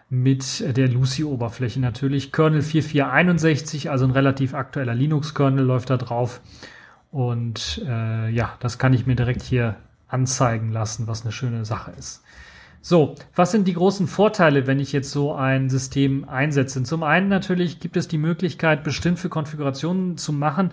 [0.10, 2.32] mit der Lucy-Oberfläche natürlich.
[2.32, 6.41] Kernel 4461, also ein relativ aktueller Linux-Kernel läuft da drauf.
[7.12, 9.76] Und äh, ja, das kann ich mir direkt hier
[10.08, 12.24] anzeigen lassen, was eine schöne Sache ist.
[12.82, 16.84] So, was sind die großen Vorteile, wenn ich jetzt so ein System einsetze?
[16.84, 20.72] Zum einen natürlich gibt es die Möglichkeit, bestimmt für Konfigurationen zu machen,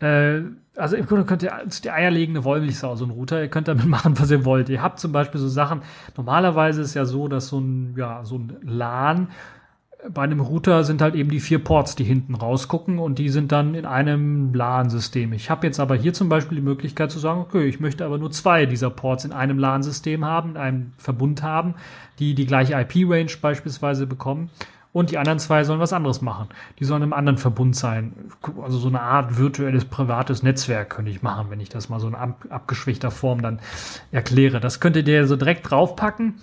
[0.00, 0.42] äh,
[0.76, 1.52] also im Grunde könnt ihr
[1.84, 4.68] die eierlegende Wollmilchsau, so ein Router, ihr könnt damit machen, was ihr wollt.
[4.68, 5.82] Ihr habt zum Beispiel so Sachen,
[6.16, 9.28] normalerweise ist ja so, dass so ein, ja, so ein LAN
[10.08, 13.52] bei einem Router sind halt eben die vier Ports, die hinten rausgucken und die sind
[13.52, 15.32] dann in einem LAN-System.
[15.32, 18.18] Ich habe jetzt aber hier zum Beispiel die Möglichkeit zu sagen, okay, ich möchte aber
[18.18, 21.74] nur zwei dieser Ports in einem LAN-System haben, in einem Verbund haben,
[22.18, 24.50] die die gleiche IP-Range beispielsweise bekommen
[24.92, 26.48] und die anderen zwei sollen was anderes machen.
[26.78, 28.12] Die sollen im anderen Verbund sein.
[28.60, 32.08] Also so eine Art virtuelles privates Netzwerk könnte ich machen, wenn ich das mal so
[32.08, 33.60] in ab, abgeschwächter Form dann
[34.10, 34.60] erkläre.
[34.60, 36.34] Das könntet ihr so direkt draufpacken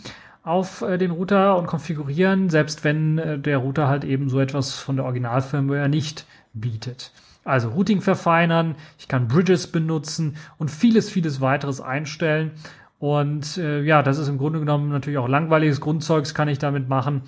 [0.43, 4.75] auf äh, den Router und konfigurieren, selbst wenn äh, der Router halt eben so etwas
[4.75, 7.11] von der Originalfirmware nicht bietet.
[7.43, 12.51] Also Routing verfeinern, ich kann Bridges benutzen und vieles, vieles weiteres einstellen.
[12.99, 16.89] Und äh, ja, das ist im Grunde genommen natürlich auch langweiliges Grundzeugs kann ich damit
[16.89, 17.21] machen.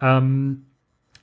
[0.00, 0.66] Ähm,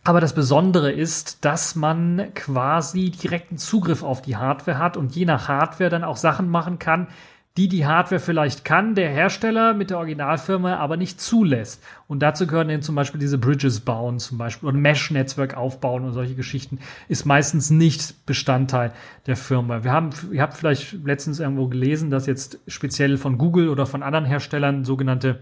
[0.04, 5.26] aber das Besondere ist, dass man quasi direkten Zugriff auf die Hardware hat und je
[5.26, 7.08] nach Hardware dann auch Sachen machen kann,
[7.58, 11.84] die die Hardware vielleicht kann, der Hersteller mit der Originalfirma aber nicht zulässt.
[12.08, 16.14] Und dazu gehören dann zum Beispiel diese Bridges bauen, zum Beispiel, oder Mesh-Netzwerk aufbauen und
[16.14, 18.94] solche Geschichten, ist meistens nicht Bestandteil
[19.26, 19.84] der Firma.
[19.84, 24.04] Wir haben, ihr habt vielleicht letztens irgendwo gelesen, dass jetzt speziell von Google oder von
[24.04, 25.40] anderen Herstellern sogenannte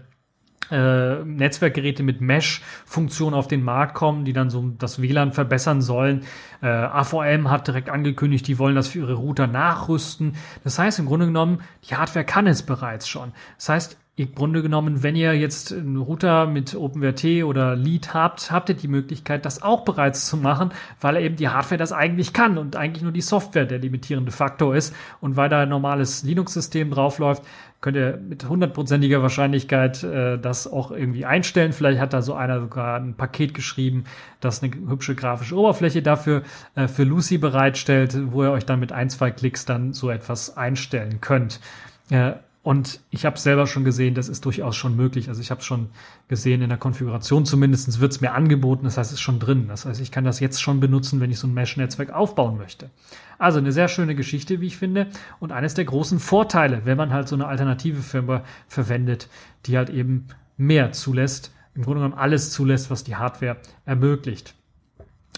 [0.70, 6.24] äh, Netzwerkgeräte mit Mesh-Funktion auf den Markt kommen, die dann so das WLAN verbessern sollen.
[6.62, 10.36] Äh, AVM hat direkt angekündigt, die wollen das für ihre Router nachrüsten.
[10.64, 13.32] Das heißt im Grunde genommen, die Hardware kann es bereits schon.
[13.56, 18.50] Das heißt, im Grunde genommen, wenn ihr jetzt einen Router mit OpenWrt oder Lead habt,
[18.50, 20.70] habt ihr die Möglichkeit, das auch bereits zu machen,
[21.02, 24.74] weil eben die Hardware das eigentlich kann und eigentlich nur die Software der limitierende Faktor
[24.74, 24.94] ist.
[25.20, 27.42] Und weil da ein normales Linux-System draufläuft,
[27.82, 31.74] könnt ihr mit hundertprozentiger Wahrscheinlichkeit äh, das auch irgendwie einstellen.
[31.74, 34.04] Vielleicht hat da so einer sogar ein Paket geschrieben,
[34.40, 36.42] das eine hübsche grafische Oberfläche dafür
[36.74, 40.56] äh, für Lucy bereitstellt, wo ihr euch dann mit ein, zwei Klicks dann so etwas
[40.56, 41.60] einstellen könnt.
[42.08, 42.32] Äh,
[42.66, 45.28] und ich habe selber schon gesehen, das ist durchaus schon möglich.
[45.28, 45.90] Also ich habe schon
[46.26, 49.68] gesehen in der Konfiguration, zumindest wird es mir angeboten, das heißt, es ist schon drin.
[49.68, 52.90] Das heißt, ich kann das jetzt schon benutzen, wenn ich so ein Mesh-Netzwerk aufbauen möchte.
[53.38, 55.06] Also eine sehr schöne Geschichte, wie ich finde.
[55.38, 59.28] Und eines der großen Vorteile, wenn man halt so eine alternative Firma verwendet,
[59.66, 60.26] die halt eben
[60.56, 64.56] mehr zulässt, im Grunde genommen alles zulässt, was die Hardware ermöglicht.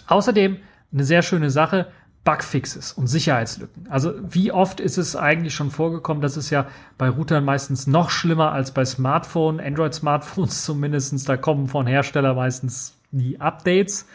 [0.07, 0.57] Außerdem
[0.95, 1.89] eine sehr schöne Sache,
[2.29, 3.87] Bugfixes und Sicherheitslücken.
[3.89, 6.67] Also wie oft ist es eigentlich schon vorgekommen, dass es ja
[6.99, 11.25] bei Routern meistens noch schlimmer als bei Smartphone, Android-Smartphones zumindestens.
[11.25, 14.07] Da kommen von Hersteller meistens die Updates,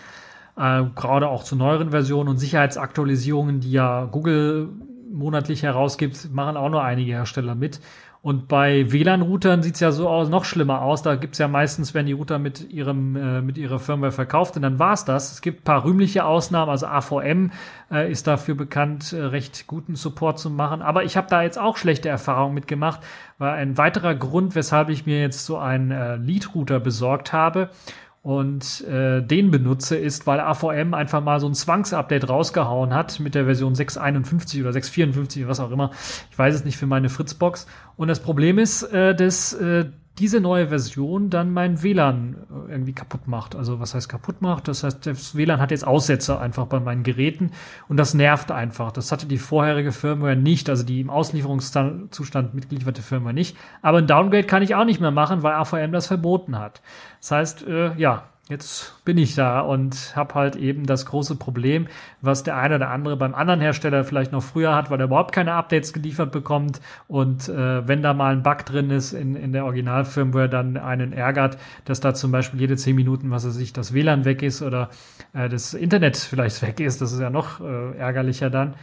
[0.58, 4.70] äh, gerade auch zu neueren Versionen und Sicherheitsaktualisierungen, die ja Google
[5.12, 7.80] monatlich herausgibt, machen auch nur einige Hersteller mit.
[8.24, 11.02] Und bei WLAN-Routern sieht's ja so aus, noch schlimmer aus.
[11.02, 14.62] Da gibt's ja meistens, werden die Router mit ihrem äh, mit ihrer Firmware verkauft und
[14.62, 15.34] dann war's das.
[15.34, 17.52] Es gibt paar rühmliche Ausnahmen, also AVM
[17.92, 20.82] äh, ist dafür bekannt, äh, recht guten Support zu machen.
[20.82, 23.02] Aber ich habe da jetzt auch schlechte Erfahrungen mitgemacht,
[23.40, 27.72] weil ein weiterer Grund, weshalb ich mir jetzt so einen äh, Lead-Router besorgt habe,
[28.24, 33.36] und äh, den benutze, ist, weil AVM einfach mal so ein Zwangsupdate rausgehauen hat mit
[33.36, 35.92] der Version 651 oder 654, was auch immer.
[36.32, 37.68] Ich weiß es nicht für meine Fritzbox.
[37.98, 39.88] Und das Problem ist, äh, dass äh,
[40.20, 42.36] diese neue Version dann mein WLAN
[42.68, 43.56] äh, irgendwie kaputt macht.
[43.56, 44.68] Also was heißt kaputt macht?
[44.68, 47.52] Das heißt, das WLAN hat jetzt Aussetzer einfach bei meinen Geräten
[47.88, 48.92] und das nervt einfach.
[48.92, 53.58] Das hatte die vorherige Firmware nicht, also die im Auslieferungszustand mitgelieferte Firmware nicht.
[53.82, 56.82] Aber ein Downgrade kann ich auch nicht mehr machen, weil AVM das verboten hat.
[57.20, 61.88] Das heißt, äh, ja, jetzt bin ich da und habe halt eben das große Problem,
[62.22, 65.34] was der eine oder andere beim anderen Hersteller vielleicht noch früher hat, weil er überhaupt
[65.34, 69.54] keine Updates geliefert bekommt und äh, wenn da mal ein Bug drin ist in, in
[69.54, 73.72] der Originalfirmware, dann einen ärgert, dass da zum Beispiel jede zehn Minuten, was er sich
[73.72, 74.90] das WLAN weg ist oder
[75.34, 78.74] äh, das Internet vielleicht weg ist, das ist ja noch äh, ärgerlicher dann.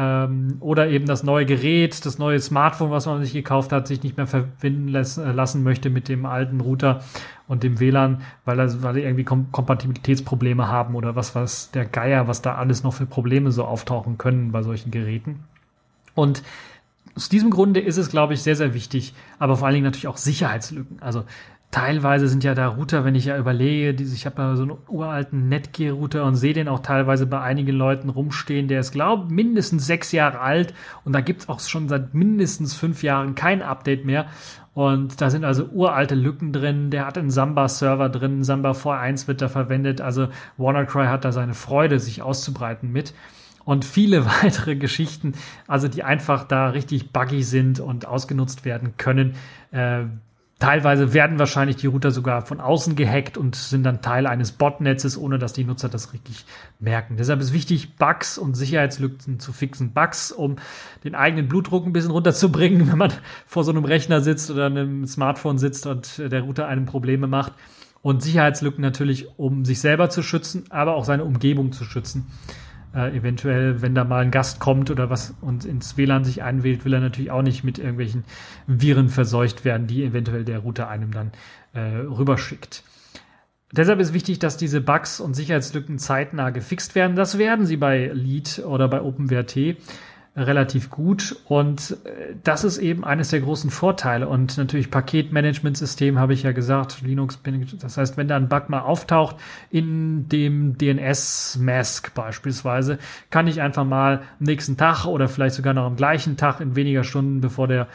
[0.00, 4.02] Ähm, oder eben das neue Gerät, das neue Smartphone, was man sich gekauft hat, sich
[4.02, 7.02] nicht mehr verbinden äh, lassen möchte mit dem alten Router
[7.48, 12.28] und dem WLAN, weil, er, weil irgendwie Kom Kompatibilitätsprobleme haben oder was was der Geier,
[12.28, 15.40] was da alles noch für Probleme so auftauchen können bei solchen Geräten.
[16.14, 16.42] Und
[17.14, 20.08] aus diesem Grunde ist es, glaube ich, sehr, sehr wichtig, aber vor allen Dingen natürlich
[20.08, 21.02] auch Sicherheitslücken.
[21.02, 21.24] Also
[21.70, 24.76] teilweise sind ja da Router, wenn ich ja überlege, diese, ich habe ja so einen
[24.88, 29.86] uralten Netgear-Router und sehe den auch teilweise bei einigen Leuten rumstehen, der ist, glaube mindestens
[29.86, 34.26] sechs Jahre alt und da gibt's auch schon seit mindestens fünf Jahren kein Update mehr.
[34.72, 36.90] Und da sind also uralte Lücken drin.
[36.90, 38.44] Der hat einen Samba-Server drin.
[38.44, 40.00] Samba V1 wird da verwendet.
[40.00, 40.28] Also
[40.58, 43.12] WannaCry hat da seine Freude, sich auszubreiten mit.
[43.64, 45.34] Und viele weitere Geschichten,
[45.66, 49.34] also die einfach da richtig buggy sind und ausgenutzt werden können.
[49.72, 50.04] Äh,
[50.60, 55.16] Teilweise werden wahrscheinlich die Router sogar von außen gehackt und sind dann Teil eines Botnetzes,
[55.16, 56.44] ohne dass die Nutzer das richtig
[56.78, 57.16] merken.
[57.16, 59.94] Deshalb ist wichtig, Bugs und Sicherheitslücken zu fixen.
[59.94, 60.56] Bugs, um
[61.02, 63.12] den eigenen Blutdruck ein bisschen runterzubringen, wenn man
[63.46, 67.54] vor so einem Rechner sitzt oder einem Smartphone sitzt und der Router einem Probleme macht.
[68.02, 72.26] Und Sicherheitslücken natürlich, um sich selber zu schützen, aber auch seine Umgebung zu schützen
[72.94, 76.84] äh, eventuell, wenn da mal ein Gast kommt oder was und ins WLAN sich einwählt,
[76.84, 78.24] will er natürlich auch nicht mit irgendwelchen
[78.66, 81.32] Viren verseucht werden, die eventuell der Router einem dann
[81.72, 82.82] äh, rüberschickt.
[83.72, 87.14] Deshalb ist wichtig, dass diese Bugs und Sicherheitslücken zeitnah gefixt werden.
[87.14, 89.76] Das werden sie bei Lead oder bei OpenWrt
[90.36, 91.36] relativ gut.
[91.46, 94.28] Und äh, das ist eben eines der großen Vorteile.
[94.28, 97.40] Und natürlich Paketmanagementsystem habe ich ja gesagt, Linux,
[97.80, 99.36] das heißt, wenn da ein Bug mal auftaucht
[99.70, 102.98] in dem DNS-Mask beispielsweise,
[103.30, 106.76] kann ich einfach mal am nächsten Tag oder vielleicht sogar noch am gleichen Tag in
[106.76, 107.88] weniger Stunden, bevor der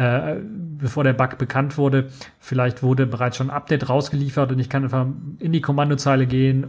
[0.00, 0.36] äh,
[0.78, 4.84] bevor der Bug bekannt wurde, vielleicht wurde bereits schon ein Update rausgeliefert und ich kann
[4.84, 5.06] einfach
[5.38, 6.64] in die Kommandozeile gehen,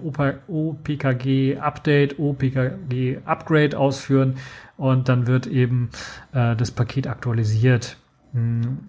[0.48, 4.36] OPKG Update, OPKG Upgrade ausführen
[4.82, 5.92] und dann wird eben
[6.34, 7.98] äh, das Paket aktualisiert.
[8.34, 8.80] Hm.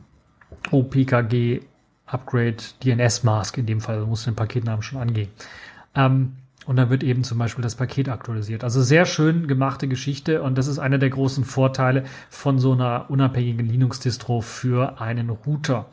[0.70, 1.60] OPKG
[2.06, 5.28] Upgrade DNS Mask in dem Fall, also muss den Paketnamen schon angehen.
[5.94, 6.32] Ähm,
[6.64, 8.64] und dann wird eben zum Beispiel das Paket aktualisiert.
[8.64, 13.10] Also sehr schön gemachte Geschichte und das ist einer der großen Vorteile von so einer
[13.10, 15.90] unabhängigen Linux-Distro für einen Router.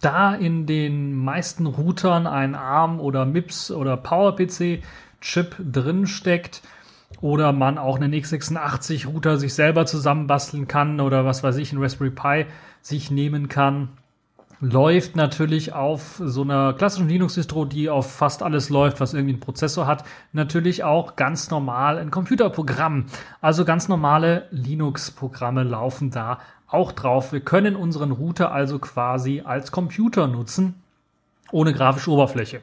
[0.00, 4.82] Da in den meisten Routern ein ARM oder MIPS oder PowerPC
[5.20, 6.62] Chip drin steckt,
[7.20, 11.82] oder man auch einen x86 Router sich selber zusammenbasteln kann oder was weiß ich, ein
[11.82, 12.46] Raspberry Pi
[12.82, 13.88] sich nehmen kann.
[14.60, 19.40] Läuft natürlich auf so einer klassischen Linux-Distro, die auf fast alles läuft, was irgendwie einen
[19.40, 23.06] Prozessor hat, natürlich auch ganz normal ein Computerprogramm.
[23.40, 27.32] Also ganz normale Linux-Programme laufen da auch drauf.
[27.32, 30.82] Wir können unseren Router also quasi als Computer nutzen,
[31.52, 32.62] ohne grafische Oberfläche.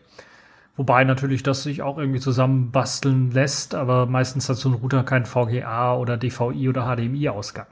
[0.77, 5.25] Wobei natürlich das sich auch irgendwie zusammenbasteln lässt, aber meistens hat so ein Router keinen
[5.25, 7.67] VGA oder DVI oder HDMI-Ausgang.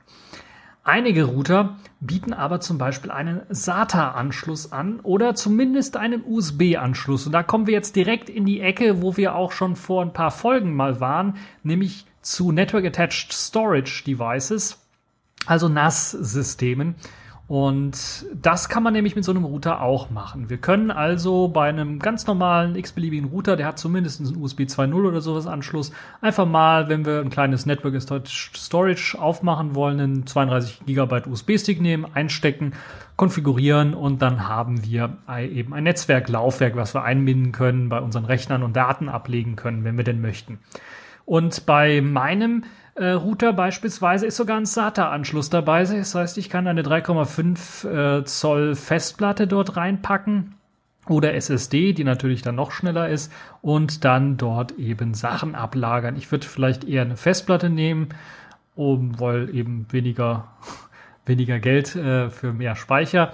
[0.84, 7.26] Einige Router bieten aber zum Beispiel einen SATA-Anschluss an oder zumindest einen USB-Anschluss.
[7.26, 10.14] Und da kommen wir jetzt direkt in die Ecke, wo wir auch schon vor ein
[10.14, 14.84] paar Folgen mal waren, nämlich zu Network Attached Storage Devices,
[15.46, 16.96] also NAS-Systemen.
[17.50, 20.52] Und das kann man nämlich mit so einem Router auch machen.
[20.52, 24.94] Wir können also bei einem ganz normalen x-beliebigen Router, der hat zumindest einen USB 2.0
[24.94, 30.86] oder sowas Anschluss, einfach mal, wenn wir ein kleines Network Storage aufmachen wollen, einen 32
[30.86, 32.74] GB USB-Stick nehmen, einstecken,
[33.16, 38.62] konfigurieren und dann haben wir eben ein Netzwerklaufwerk, was wir einbinden können bei unseren Rechnern
[38.62, 40.60] und Daten ablegen können, wenn wir denn möchten.
[41.26, 42.64] Und bei meinem
[43.00, 45.84] äh, Router beispielsweise ist sogar ein SATA-Anschluss dabei.
[45.84, 50.56] Das heißt, ich kann eine 3,5 äh, Zoll Festplatte dort reinpacken
[51.08, 53.32] oder SSD, die natürlich dann noch schneller ist
[53.62, 56.18] und dann dort eben Sachen ablagern.
[56.18, 58.10] Ich würde vielleicht eher eine Festplatte nehmen,
[58.76, 60.50] um, weil eben weniger,
[61.26, 63.32] weniger Geld äh, für mehr Speicher.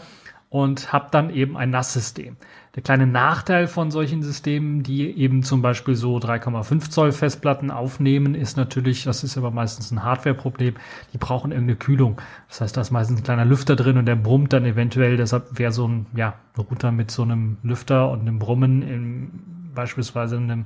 [0.50, 2.38] und habe dann eben ein NAS-System.
[2.76, 8.36] Der kleine Nachteil von solchen Systemen, die eben zum Beispiel so 3,5 Zoll Festplatten aufnehmen,
[8.36, 10.76] ist natürlich, das ist aber meistens ein Hardware-Problem,
[11.14, 12.22] die brauchen irgendeine Kühlung.
[12.50, 15.16] Das heißt, da ist meistens ein kleiner Lüfter drin und der brummt dann eventuell.
[15.16, 19.32] Deshalb wäre so ein ja, Router mit so einem Lüfter und einem Brummen in,
[19.74, 20.66] beispielsweise in einem,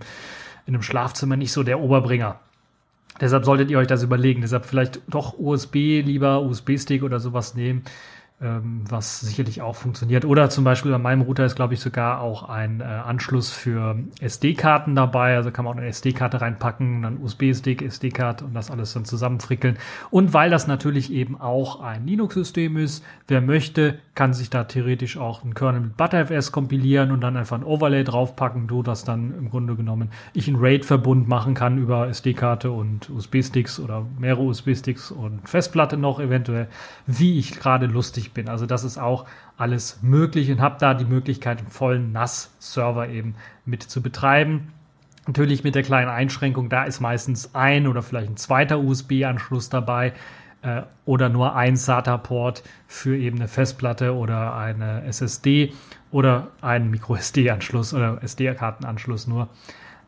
[0.66, 2.39] in einem Schlafzimmer nicht so der Oberbringer.
[3.22, 4.41] Deshalb solltet ihr euch das überlegen.
[4.41, 7.84] Deshalb vielleicht doch USB lieber, USB-Stick oder sowas nehmen
[8.41, 10.23] ähm, was sicherlich auch funktioniert.
[10.23, 13.97] Oder zum Beispiel bei meinem Router ist, glaube ich, sogar auch ein äh, Anschluss für
[14.21, 15.35] SD-Karten dabei.
[15.35, 19.77] Also kann man auch eine SD-Karte reinpacken, dann USB-Stick, SD-Karte und das alles dann zusammenfrickeln.
[20.09, 25.17] Und weil das natürlich eben auch ein Linux-System ist, wer möchte, kann sich da theoretisch
[25.17, 29.33] auch einen Kernel mit ButterFS kompilieren und dann einfach ein Overlay draufpacken, so dass dann
[29.37, 35.11] im Grunde genommen ich einen RAID-Verbund machen kann über SD-Karte und USB-Sticks oder mehrere USB-Sticks
[35.11, 36.67] und Festplatte noch eventuell,
[37.05, 38.49] wie ich gerade lustig bin.
[38.49, 39.25] Also das ist auch
[39.57, 44.73] alles möglich und habe da die Möglichkeit, einen vollen NAS-Server eben mit zu betreiben.
[45.27, 50.13] Natürlich mit der kleinen Einschränkung, da ist meistens ein oder vielleicht ein zweiter USB-Anschluss dabei
[50.61, 55.73] äh, oder nur ein SATA-Port für eben eine Festplatte oder eine SSD
[56.11, 59.49] oder ein MicroSD-Anschluss oder SD-Kartenanschluss nur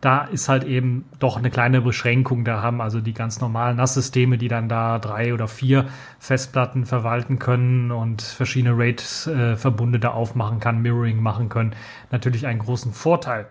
[0.01, 2.43] da ist halt eben doch eine kleine Beschränkung.
[2.43, 5.85] Da haben also die ganz normalen NAS-Systeme, die dann da drei oder vier
[6.19, 11.75] Festplatten verwalten können und verschiedene RAID-Verbunde da aufmachen kann, Mirroring machen können,
[12.09, 13.47] natürlich einen großen Vorteil.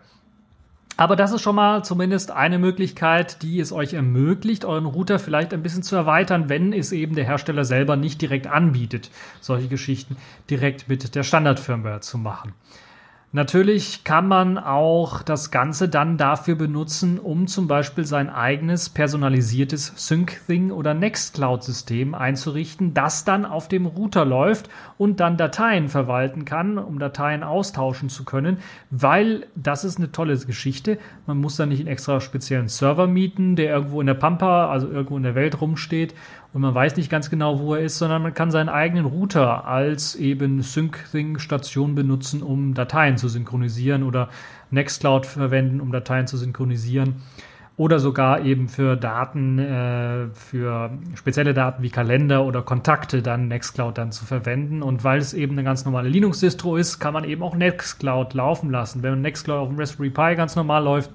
[0.97, 5.55] Aber das ist schon mal zumindest eine Möglichkeit, die es euch ermöglicht, euren Router vielleicht
[5.55, 10.17] ein bisschen zu erweitern, wenn es eben der Hersteller selber nicht direkt anbietet, solche Geschichten
[10.51, 12.53] direkt mit der Standardfirmware zu machen.
[13.33, 19.93] Natürlich kann man auch das Ganze dann dafür benutzen, um zum Beispiel sein eigenes personalisiertes
[19.97, 24.69] SyncThing oder Nextcloud-System einzurichten, das dann auf dem Router läuft
[24.99, 28.59] und dann Dateien verwalten kann, um Dateien austauschen zu können,
[28.91, 30.99] weil das ist eine tolle Geschichte.
[31.29, 34.89] Man muss dann nicht einen extra speziellen Server mieten, der irgendwo in der Pampa, also
[34.89, 36.17] irgendwo in der Welt rumsteht
[36.53, 39.67] und man weiß nicht ganz genau, wo er ist, sondern man kann seinen eigenen Router
[39.67, 44.29] als eben SyncThing-Station benutzen, um Dateien zu synchronisieren oder
[44.71, 47.17] Nextcloud verwenden, um Dateien zu synchronisieren
[47.81, 53.97] oder sogar eben für Daten, äh, für spezielle Daten wie Kalender oder Kontakte dann Nextcloud
[53.97, 54.83] dann zu verwenden.
[54.83, 58.71] Und weil es eben eine ganz normale Linux-Distro ist, kann man eben auch Nextcloud laufen
[58.71, 59.03] lassen.
[59.03, 61.11] Wenn Nextcloud auf dem Raspberry Pi ganz normal läuft,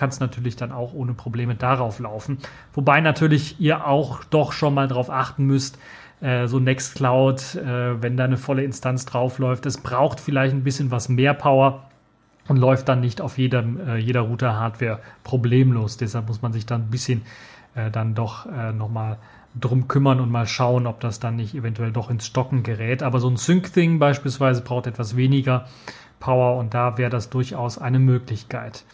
[0.00, 2.38] kann es natürlich dann auch ohne Probleme darauf laufen.
[2.72, 5.78] Wobei natürlich ihr auch doch schon mal darauf achten müsst,
[6.22, 10.90] äh, so Nextcloud, äh, wenn da eine volle Instanz draufläuft, es braucht vielleicht ein bisschen
[10.90, 11.82] was mehr Power
[12.48, 15.98] und läuft dann nicht auf jedem, äh, jeder Router-Hardware problemlos.
[15.98, 17.20] Deshalb muss man sich dann ein bisschen
[17.74, 19.18] äh, dann doch äh, nochmal
[19.60, 23.02] drum kümmern und mal schauen, ob das dann nicht eventuell doch ins Stocken gerät.
[23.02, 25.66] Aber so ein Sync-Thing beispielsweise braucht etwas weniger
[26.20, 28.86] Power und da wäre das durchaus eine Möglichkeit.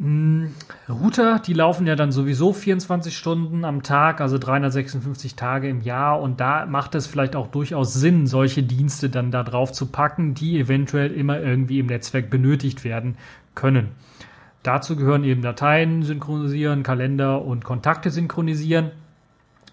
[0.00, 0.54] Hm,
[0.88, 6.20] Router, die laufen ja dann sowieso 24 Stunden am Tag, also 356 Tage im Jahr.
[6.20, 10.34] Und da macht es vielleicht auch durchaus Sinn, solche Dienste dann da drauf zu packen,
[10.34, 13.16] die eventuell immer irgendwie im Netzwerk benötigt werden
[13.56, 13.88] können.
[14.62, 18.92] Dazu gehören eben Dateien synchronisieren, Kalender und Kontakte synchronisieren.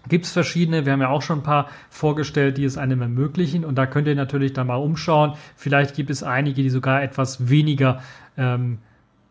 [0.08, 3.64] Gibt es verschiedene, wir haben ja auch schon ein paar vorgestellt, die es einem ermöglichen.
[3.64, 5.34] Und da könnt ihr natürlich dann mal umschauen.
[5.56, 8.00] Vielleicht gibt es einige, die sogar etwas weniger
[8.36, 8.78] ähm,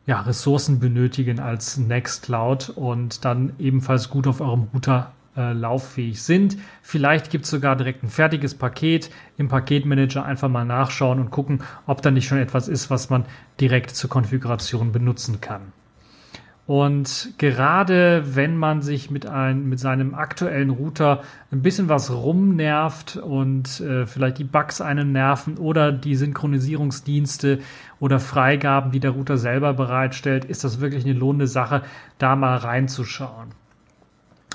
[0.05, 6.57] ja, Ressourcen benötigen als Nextcloud und dann ebenfalls gut auf eurem Router äh, lauffähig sind.
[6.81, 11.63] Vielleicht gibt es sogar direkt ein fertiges Paket im Paketmanager einfach mal nachschauen und gucken,
[11.87, 13.25] ob da nicht schon etwas ist, was man
[13.59, 15.73] direkt zur Konfiguration benutzen kann.
[16.67, 23.17] Und gerade wenn man sich mit, ein, mit seinem aktuellen Router ein bisschen was rumnervt
[23.17, 27.59] und äh, vielleicht die Bugs einen nerven oder die Synchronisierungsdienste
[27.99, 31.83] oder Freigaben, die der Router selber bereitstellt, ist das wirklich eine lohnende Sache,
[32.17, 33.49] da mal reinzuschauen.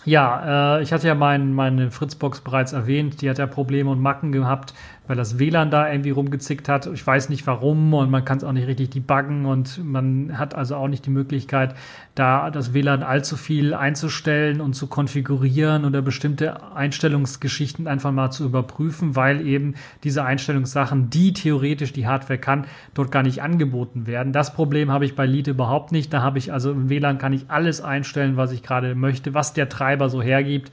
[0.04, 4.00] Ja, äh, ich hatte ja mein, meine Fritzbox bereits erwähnt, die hat ja Probleme und
[4.00, 4.74] Macken gehabt
[5.11, 6.86] weil das WLAN da irgendwie rumgezickt hat.
[6.86, 10.54] Ich weiß nicht warum und man kann es auch nicht richtig debuggen und man hat
[10.54, 11.74] also auch nicht die Möglichkeit,
[12.14, 18.44] da das WLAN allzu viel einzustellen und zu konfigurieren oder bestimmte Einstellungsgeschichten einfach mal zu
[18.44, 24.32] überprüfen, weil eben diese Einstellungssachen, die theoretisch die Hardware kann, dort gar nicht angeboten werden.
[24.32, 26.12] Das Problem habe ich bei Lead überhaupt nicht.
[26.12, 29.54] Da habe ich also im WLAN kann ich alles einstellen, was ich gerade möchte, was
[29.54, 30.70] der Treiber so hergibt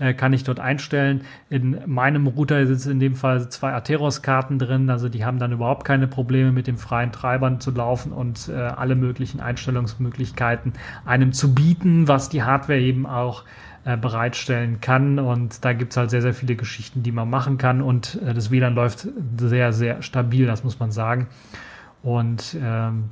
[0.00, 1.22] äh, kann ich dort einstellen.
[1.48, 5.84] In meinem Router sitzen in dem Fall zwei Atheros-Karten drin, also die haben dann überhaupt
[5.84, 10.72] keine Probleme mit dem freien Treibern zu laufen und äh, alle möglichen Einstellungsmöglichkeiten
[11.04, 13.44] einem zu bieten, was die Hardware eben auch
[13.84, 15.18] äh, bereitstellen kann.
[15.18, 17.82] Und da gibt's halt sehr, sehr viele Geschichten, die man machen kann.
[17.82, 19.06] Und äh, das WLAN läuft
[19.38, 21.28] sehr, sehr stabil, das muss man sagen.
[22.02, 23.10] Und ähm,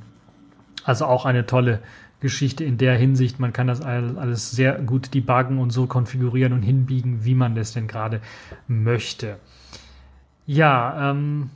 [0.83, 1.79] also auch eine tolle
[2.21, 3.39] Geschichte in der Hinsicht.
[3.39, 7.55] Man kann das all- alles sehr gut debuggen und so konfigurieren und hinbiegen, wie man
[7.55, 8.21] das denn gerade
[8.67, 9.37] möchte.
[10.45, 11.49] Ja, ähm,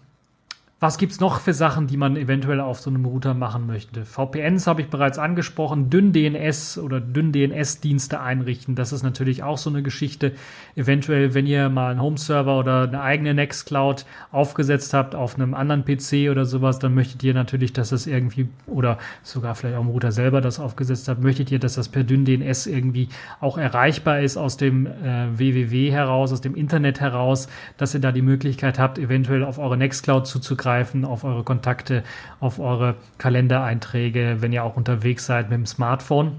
[0.83, 4.03] was gibt's noch für Sachen, die man eventuell auf so einem Router machen möchte?
[4.03, 8.75] VPNs habe ich bereits angesprochen, dünn DNS oder dünn DNS-Dienste einrichten.
[8.75, 10.33] Das ist natürlich auch so eine Geschichte.
[10.75, 15.85] Eventuell, wenn ihr mal einen Home-Server oder eine eigene Nextcloud aufgesetzt habt auf einem anderen
[15.85, 19.87] PC oder sowas, dann möchtet ihr natürlich, dass das irgendwie oder sogar vielleicht auch im
[19.87, 23.07] Router selber das aufgesetzt habt, möchtet ihr, dass das per dünn DNS irgendwie
[23.39, 28.11] auch erreichbar ist aus dem äh, www heraus, aus dem Internet heraus, dass ihr da
[28.11, 30.72] die Möglichkeit habt, eventuell auf eure Nextcloud zuzugreifen,
[31.05, 32.03] auf eure Kontakte,
[32.39, 36.33] auf eure Kalendereinträge, wenn ihr auch unterwegs seid mit dem Smartphone.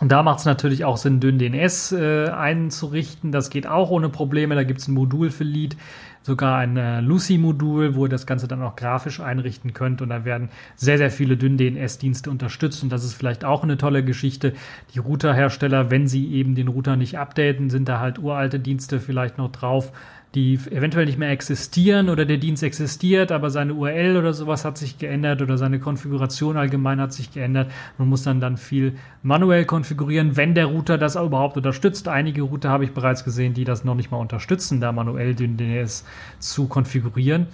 [0.00, 3.30] Und da macht es natürlich auch Sinn, dünn DNS äh, einzurichten.
[3.30, 4.54] Das geht auch ohne Probleme.
[4.54, 5.76] Da gibt es ein Modul für Lead,
[6.22, 10.02] sogar ein äh, Lucy-Modul, wo ihr das Ganze dann auch grafisch einrichten könnt.
[10.02, 12.82] Und da werden sehr, sehr viele dünn DNS-Dienste unterstützt.
[12.82, 14.54] Und das ist vielleicht auch eine tolle Geschichte.
[14.94, 19.38] Die Routerhersteller, wenn sie eben den Router nicht updaten, sind da halt uralte Dienste vielleicht
[19.38, 19.92] noch drauf
[20.34, 24.76] die eventuell nicht mehr existieren oder der Dienst existiert, aber seine URL oder sowas hat
[24.76, 27.70] sich geändert oder seine Konfiguration allgemein hat sich geändert.
[27.98, 32.08] Man muss dann dann viel manuell konfigurieren, wenn der Router das überhaupt unterstützt.
[32.08, 35.56] Einige Router habe ich bereits gesehen, die das noch nicht mal unterstützen, da manuell den
[35.56, 36.04] DNS
[36.40, 37.46] zu konfigurieren.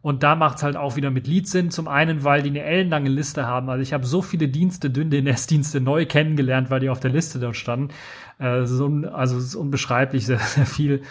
[0.00, 1.70] Und da macht es halt auch wieder mit Lead Sinn.
[1.72, 3.68] Zum einen, weil die eine ellenlange Liste haben.
[3.68, 7.40] Also ich habe so viele Dienste, dünn DNS-Dienste neu kennengelernt, weil die auf der Liste
[7.40, 7.92] dort standen.
[8.38, 11.02] Äh, also es ist unbeschreiblich, sehr, sehr viel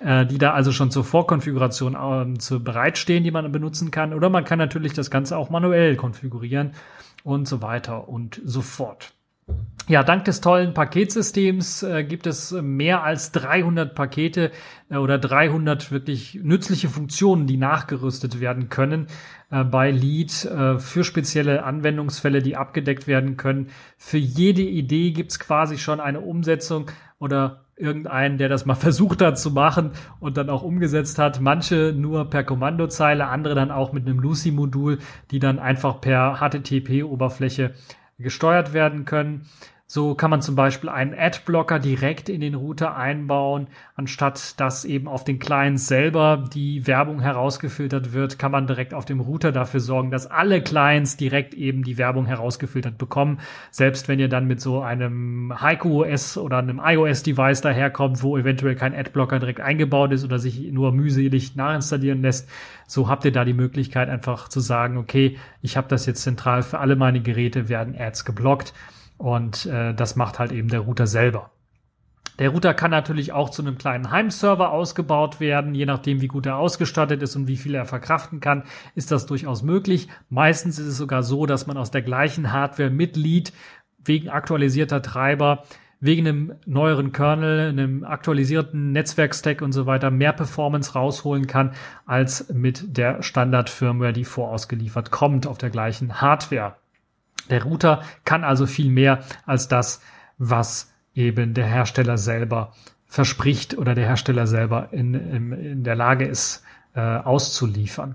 [0.00, 4.14] äh, die da also schon zur Vorkonfiguration ähm, zu bereitstehen, die man benutzen kann.
[4.14, 6.72] Oder man kann natürlich das Ganze auch manuell konfigurieren
[7.22, 9.12] und so weiter und so fort.
[9.88, 14.52] Ja, dank des tollen Paketsystems äh, gibt es mehr als 300 Pakete
[14.88, 19.08] äh, oder 300 wirklich nützliche Funktionen, die nachgerüstet werden können
[19.50, 23.70] äh, bei Lead äh, für spezielle Anwendungsfälle, die abgedeckt werden können.
[23.96, 26.88] Für jede Idee gibt's quasi schon eine Umsetzung
[27.18, 31.40] oder irgendeinen, der das mal versucht hat zu machen und dann auch umgesetzt hat.
[31.40, 34.98] Manche nur per Kommandozeile, andere dann auch mit einem Lucy-Modul,
[35.30, 37.72] die dann einfach per HTTP-Oberfläche
[38.18, 39.46] gesteuert werden können.
[39.92, 43.66] So kann man zum Beispiel einen Adblocker direkt in den Router einbauen,
[43.96, 49.04] anstatt dass eben auf den Clients selber die Werbung herausgefiltert wird, kann man direkt auf
[49.04, 53.40] dem Router dafür sorgen, dass alle Clients direkt eben die Werbung herausgefiltert bekommen.
[53.72, 58.38] Selbst wenn ihr dann mit so einem Haiku OS oder einem iOS Device daherkommt, wo
[58.38, 62.48] eventuell kein Adblocker direkt eingebaut ist oder sich nur mühselig nachinstallieren lässt,
[62.86, 66.62] so habt ihr da die Möglichkeit einfach zu sagen, okay, ich habe das jetzt zentral
[66.62, 68.72] für alle meine Geräte werden Ads geblockt.
[69.20, 71.50] Und äh, das macht halt eben der Router selber.
[72.38, 75.74] Der Router kann natürlich auch zu einem kleinen Heimserver ausgebaut werden.
[75.74, 78.62] Je nachdem, wie gut er ausgestattet ist und wie viel er verkraften kann,
[78.94, 80.08] ist das durchaus möglich.
[80.30, 83.52] Meistens ist es sogar so, dass man aus der gleichen Hardware mit Lead
[84.02, 85.64] wegen aktualisierter Treiber,
[86.00, 91.74] wegen einem neueren Kernel, einem aktualisierten Netzwerkstack und so weiter mehr Performance rausholen kann,
[92.06, 96.76] als mit der Standard-Firmware, die vorausgeliefert kommt auf der gleichen Hardware.
[97.50, 100.00] Der Router kann also viel mehr als das,
[100.38, 102.72] was eben der Hersteller selber
[103.06, 106.62] verspricht oder der Hersteller selber in, in, in der Lage ist
[106.94, 108.14] äh, auszuliefern.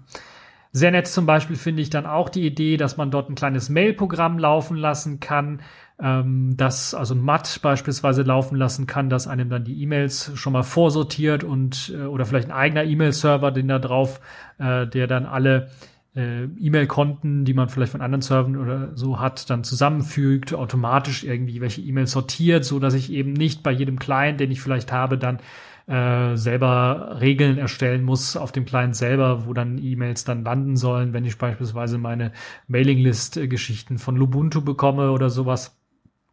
[0.71, 3.69] Sehr nett zum Beispiel finde ich dann auch die Idee, dass man dort ein kleines
[3.69, 5.61] Mail-Programm laufen lassen kann,
[6.01, 10.63] ähm, das also MAT beispielsweise laufen lassen kann, das einem dann die E-Mails schon mal
[10.63, 14.19] vorsortiert und äh, oder vielleicht ein eigener E-Mail-Server, den da drauf,
[14.57, 15.69] äh, der dann alle
[16.15, 21.61] äh, E-Mail-Konten, die man vielleicht von anderen Servern oder so hat, dann zusammenfügt, automatisch irgendwie
[21.61, 25.17] welche E-Mails sortiert, so dass ich eben nicht bei jedem Client, den ich vielleicht habe,
[25.17, 25.39] dann
[25.87, 31.13] äh, selber Regeln erstellen muss auf dem Client selber, wo dann E-Mails dann landen sollen,
[31.13, 32.31] wenn ich beispielsweise meine
[32.67, 35.77] Mailinglist-Geschichten von Lubuntu bekomme oder sowas.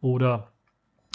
[0.01, 0.52] Oder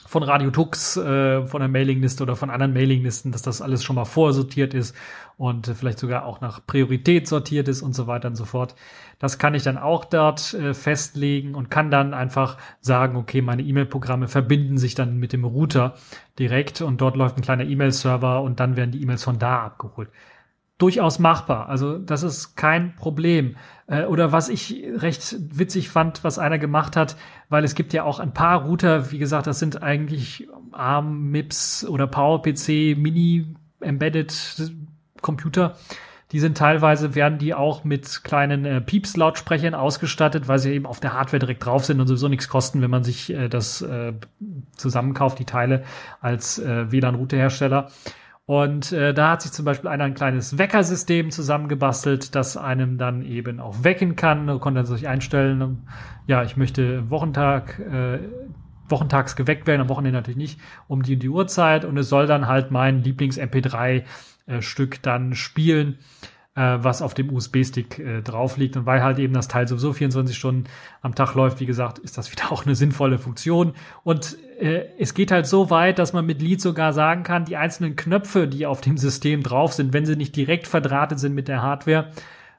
[0.06, 3.96] von Radio Tux, äh, von der Mailingliste oder von anderen Mailinglisten, dass das alles schon
[3.96, 4.96] mal vorsortiert ist
[5.36, 8.74] und äh, vielleicht sogar auch nach Priorität sortiert ist und so weiter und so fort.
[9.18, 13.62] Das kann ich dann auch dort äh, festlegen und kann dann einfach sagen, okay, meine
[13.62, 15.94] E-Mail-Programme verbinden sich dann mit dem Router
[16.38, 20.08] direkt und dort läuft ein kleiner E-Mail-Server und dann werden die E-Mails von da abgeholt
[20.78, 21.68] durchaus machbar.
[21.68, 23.56] Also das ist kein Problem.
[23.86, 27.16] Äh, oder was ich recht witzig fand, was einer gemacht hat,
[27.48, 31.86] weil es gibt ja auch ein paar Router, wie gesagt, das sind eigentlich ARM, MIPS
[31.86, 34.32] oder PowerPC, Mini Embedded
[35.20, 35.76] Computer,
[36.30, 41.00] Die sind teilweise, werden die auch mit kleinen äh, Pieps-Lautsprechern ausgestattet, weil sie eben auf
[41.00, 44.12] der Hardware direkt drauf sind und sowieso nichts kosten, wenn man sich äh, das äh,
[44.76, 45.84] zusammenkauft, die Teile
[46.20, 47.90] als äh, WLAN-Router-Hersteller.
[48.48, 53.20] Und äh, da hat sich zum Beispiel einer ein kleines Weckersystem zusammengebastelt, das einem dann
[53.20, 54.46] eben auch wecken kann.
[54.46, 55.86] Da konnte er sich einstellen,
[56.26, 58.20] ja, ich möchte Wochentag, äh,
[58.88, 61.84] wochentags geweckt werden, am Wochenende natürlich nicht, um die, die Uhrzeit.
[61.84, 65.98] Und es soll dann halt mein Lieblings-MP3-Stück äh, dann spielen
[66.60, 68.76] was auf dem USB-Stick äh, drauf liegt.
[68.76, 70.64] Und weil halt eben das Teil sowieso 24 Stunden
[71.02, 73.74] am Tag läuft, wie gesagt, ist das wieder auch eine sinnvolle Funktion.
[74.04, 77.56] Und äh, es geht halt so weit, dass man mit Lead sogar sagen kann, die
[77.56, 81.48] einzelnen Knöpfe, die auf dem System drauf sind, wenn sie nicht direkt verdrahtet sind mit
[81.48, 82.10] der Hardware,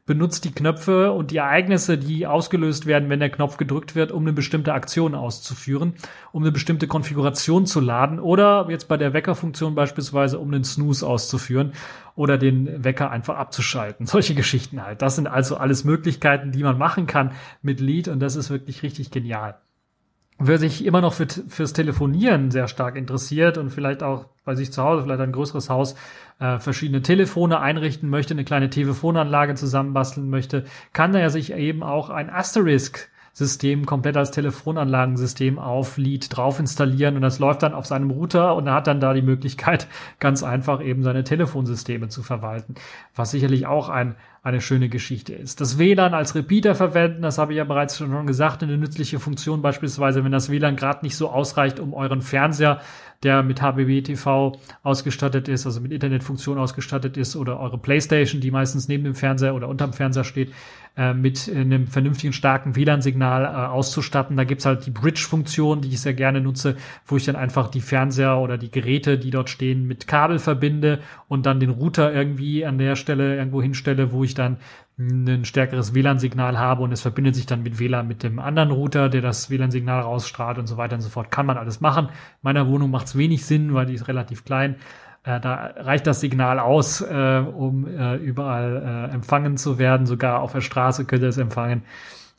[0.09, 4.23] benutzt die Knöpfe und die Ereignisse, die ausgelöst werden, wenn der Knopf gedrückt wird, um
[4.23, 5.93] eine bestimmte Aktion auszuführen,
[6.31, 11.05] um eine bestimmte Konfiguration zu laden oder jetzt bei der Weckerfunktion beispielsweise, um den Snooze
[11.05, 11.73] auszuführen
[12.15, 14.05] oder den Wecker einfach abzuschalten.
[14.07, 15.03] Solche Geschichten halt.
[15.03, 18.81] Das sind also alles Möglichkeiten, die man machen kann mit Lead und das ist wirklich
[18.81, 19.59] richtig genial.
[20.41, 24.71] Wer sich immer noch für, fürs Telefonieren sehr stark interessiert und vielleicht auch bei sich
[24.71, 25.95] zu Hause, vielleicht ein größeres Haus,
[26.39, 30.63] äh, verschiedene Telefone einrichten möchte, eine kleine Telefonanlage zusammenbasteln möchte,
[30.93, 33.09] kann er sich eben auch ein Asterisk
[33.39, 38.55] System komplett als Telefonanlagensystem auf Lead drauf installieren und das läuft dann auf seinem Router
[38.55, 39.87] und er hat dann da die Möglichkeit,
[40.19, 42.75] ganz einfach eben seine Telefonsysteme zu verwalten,
[43.15, 45.61] was sicherlich auch ein, eine schöne Geschichte ist.
[45.61, 49.61] Das WLAN als Repeater verwenden, das habe ich ja bereits schon gesagt, eine nützliche Funktion
[49.61, 52.81] beispielsweise, wenn das WLAN gerade nicht so ausreicht, um euren Fernseher
[53.23, 58.51] der mit HBB TV ausgestattet ist, also mit Internetfunktion ausgestattet ist oder eure Playstation, die
[58.51, 60.53] meistens neben dem Fernseher oder unterm Fernseher steht,
[60.97, 64.35] äh, mit einem vernünftigen, starken WLAN-Signal äh, auszustatten.
[64.37, 66.75] Da gibt's halt die Bridge-Funktion, die ich sehr gerne nutze,
[67.05, 70.99] wo ich dann einfach die Fernseher oder die Geräte, die dort stehen, mit Kabel verbinde
[71.27, 74.57] und dann den Router irgendwie an der Stelle irgendwo hinstelle, wo ich dann
[74.99, 79.07] ein stärkeres WLAN-Signal habe und es verbindet sich dann mit WLAN mit dem anderen Router,
[79.07, 81.31] der das WLAN-Signal rausstrahlt und so weiter und so fort.
[81.31, 82.07] Kann man alles machen.
[82.07, 82.11] In
[82.41, 84.75] meiner Wohnung macht es wenig Sinn, weil die ist relativ klein.
[85.23, 90.05] Äh, da reicht das Signal aus, äh, um äh, überall äh, empfangen zu werden.
[90.05, 91.83] Sogar auf der Straße könnt ihr es empfangen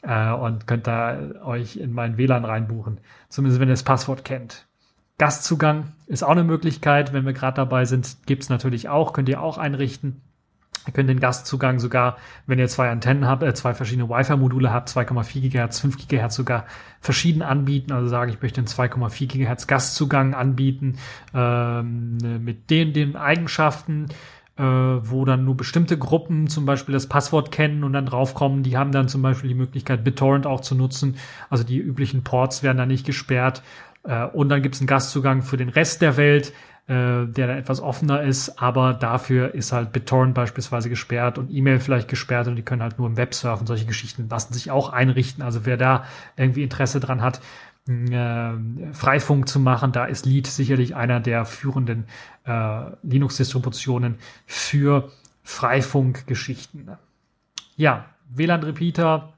[0.03, 2.99] äh, und könnt da euch in mein WLAN reinbuchen.
[3.28, 4.66] Zumindest wenn ihr das Passwort kennt.
[5.18, 7.12] Gastzugang ist auch eine Möglichkeit.
[7.12, 10.22] Wenn wir gerade dabei sind, gibt's natürlich auch, könnt ihr auch einrichten.
[10.87, 12.16] Ihr könnt den Gastzugang sogar,
[12.47, 16.66] wenn ihr zwei Antennen habt, äh, zwei verschiedene Wi-Fi-Module habt, 2,4 GHz, 5 GHz sogar
[17.01, 17.93] verschieden anbieten.
[17.93, 20.97] Also sage ich möchte einen 2,4 GHz Gastzugang anbieten
[21.35, 24.07] ähm, mit den, den Eigenschaften,
[24.57, 28.62] äh, wo dann nur bestimmte Gruppen zum Beispiel das Passwort kennen und dann draufkommen.
[28.62, 31.16] Die haben dann zum Beispiel die Möglichkeit, BitTorrent auch zu nutzen.
[31.51, 33.62] Also die üblichen Ports werden da nicht gesperrt.
[34.05, 36.53] Äh, und dann gibt es einen Gastzugang für den Rest der Welt
[36.91, 41.78] äh, der dann etwas offener ist, aber dafür ist halt BitTorrent beispielsweise gesperrt und E-Mail
[41.78, 43.64] vielleicht gesperrt und die können halt nur im Web surfen.
[43.64, 45.45] Solche Geschichten lassen sich auch einrichten.
[45.45, 46.03] Also wer da
[46.36, 47.41] irgendwie Interesse dran hat,
[47.88, 52.07] äh, Freifunk zu machen, da ist Lead sicherlich einer der führenden
[52.45, 54.16] äh, Linux-Distributionen
[54.47, 55.12] für
[55.45, 56.88] Freifunk-Geschichten.
[57.76, 59.32] Ja, WLAN-Repeater,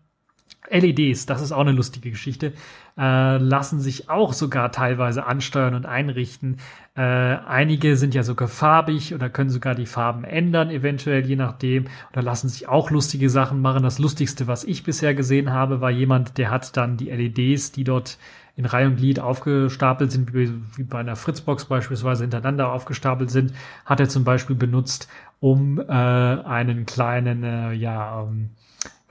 [0.71, 2.55] LEDs, das ist auch eine lustige Geschichte,
[2.99, 6.59] äh, lassen sich auch sogar teilweise ansteuern und einrichten.
[6.95, 11.87] Äh, einige sind ja sogar farbig oder können sogar die Farben ändern, eventuell je nachdem.
[12.13, 13.83] Oder lassen sich auch lustige Sachen machen.
[13.83, 17.85] Das Lustigste, was ich bisher gesehen habe, war jemand, der hat dann die LEDs, die
[17.85, 18.19] dort
[18.55, 20.53] in Reihe und Glied aufgestapelt sind, wie,
[20.85, 23.55] bei einer Fritzbox beispielsweise hintereinander aufgestapelt sind,
[23.87, 25.09] hat er zum Beispiel benutzt,
[25.41, 28.51] um äh, einen kleinen, äh, ja, ähm,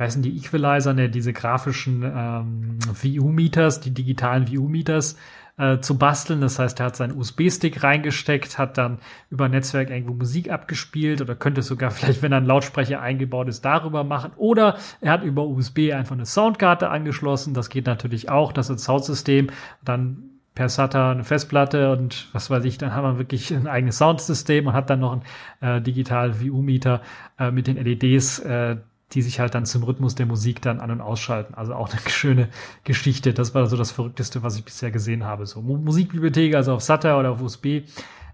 [0.08, 5.16] sind die Equalizer, ne, diese grafischen ähm, VU-Meters, die digitalen VU-Meters
[5.58, 6.42] äh, zu basteln.
[6.42, 11.36] Das heißt, er hat seinen USB-Stick reingesteckt, hat dann über Netzwerk irgendwo Musik abgespielt oder
[11.36, 14.32] könnte sogar vielleicht, wenn ein Lautsprecher eingebaut ist, darüber machen.
[14.38, 17.54] Oder er hat über USB einfach eine Soundkarte angeschlossen.
[17.54, 18.54] Das geht natürlich auch.
[18.54, 19.48] Das ist ein Soundsystem.
[19.84, 23.98] Dann per SATA eine Festplatte und was weiß ich, dann haben wir wirklich ein eigenes
[23.98, 25.24] Soundsystem und hat dann noch einen
[25.62, 27.02] äh, digital VU-Meter
[27.40, 28.76] äh, mit den LEDs, äh,
[29.14, 31.54] die sich halt dann zum Rhythmus der Musik dann an- und ausschalten.
[31.54, 32.50] Also auch eine schöne
[32.84, 33.34] Geschichte.
[33.34, 35.46] Das war so das Verrückteste, was ich bisher gesehen habe.
[35.46, 37.84] So Musikbibliothek, also auf SATA oder auf USB,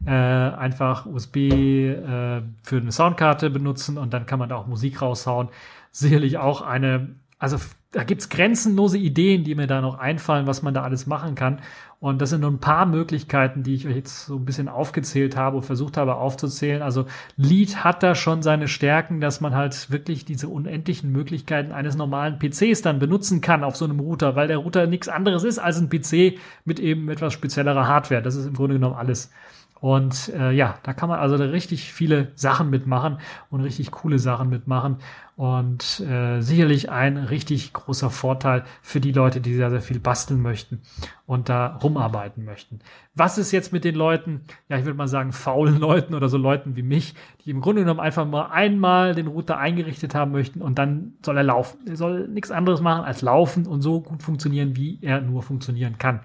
[0.05, 5.01] äh, einfach USB äh, für eine Soundkarte benutzen und dann kann man da auch Musik
[5.01, 5.49] raushauen.
[5.91, 7.57] Sicherlich auch eine, also
[7.98, 11.62] da gibt's grenzenlose Ideen, die mir da noch einfallen, was man da alles machen kann.
[12.00, 15.36] Und das sind nur ein paar Möglichkeiten, die ich euch jetzt so ein bisschen aufgezählt
[15.36, 16.84] habe und versucht habe aufzuzählen.
[16.84, 21.95] Also Lead hat da schon seine Stärken, dass man halt wirklich diese unendlichen Möglichkeiten eines
[21.95, 25.58] normalen PCs dann benutzen kann auf so einem Router, weil der Router nichts anderes ist
[25.58, 28.22] als ein PC mit eben etwas speziellerer Hardware.
[28.22, 29.32] Das ist im Grunde genommen alles.
[29.80, 33.19] Und äh, ja, da kann man also richtig viele Sachen mitmachen
[33.49, 34.97] und richtig coole Sachen mitmachen.
[35.36, 40.41] Und äh, sicherlich ein richtig großer Vorteil für die Leute, die sehr, sehr viel basteln
[40.41, 40.82] möchten
[41.28, 42.80] und da rumarbeiten möchten.
[43.13, 46.38] Was ist jetzt mit den Leuten, ja, ich würde mal sagen, faulen Leuten oder so
[46.38, 47.13] Leuten wie mich,
[47.45, 51.38] die im Grunde genommen einfach mal einmal den Router eingerichtet haben möchten und dann soll
[51.38, 51.82] er laufen.
[51.88, 55.99] Er soll nichts anderes machen als laufen und so gut funktionieren, wie er nur funktionieren
[55.99, 56.21] kann.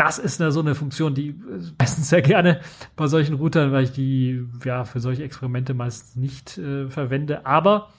[0.00, 1.34] Das ist eine, so eine Funktion, die äh,
[1.78, 2.62] meistens sehr gerne
[2.96, 7.44] bei solchen Routern, weil ich die ja für solche Experimente meistens nicht äh, verwende.
[7.44, 7.90] Aber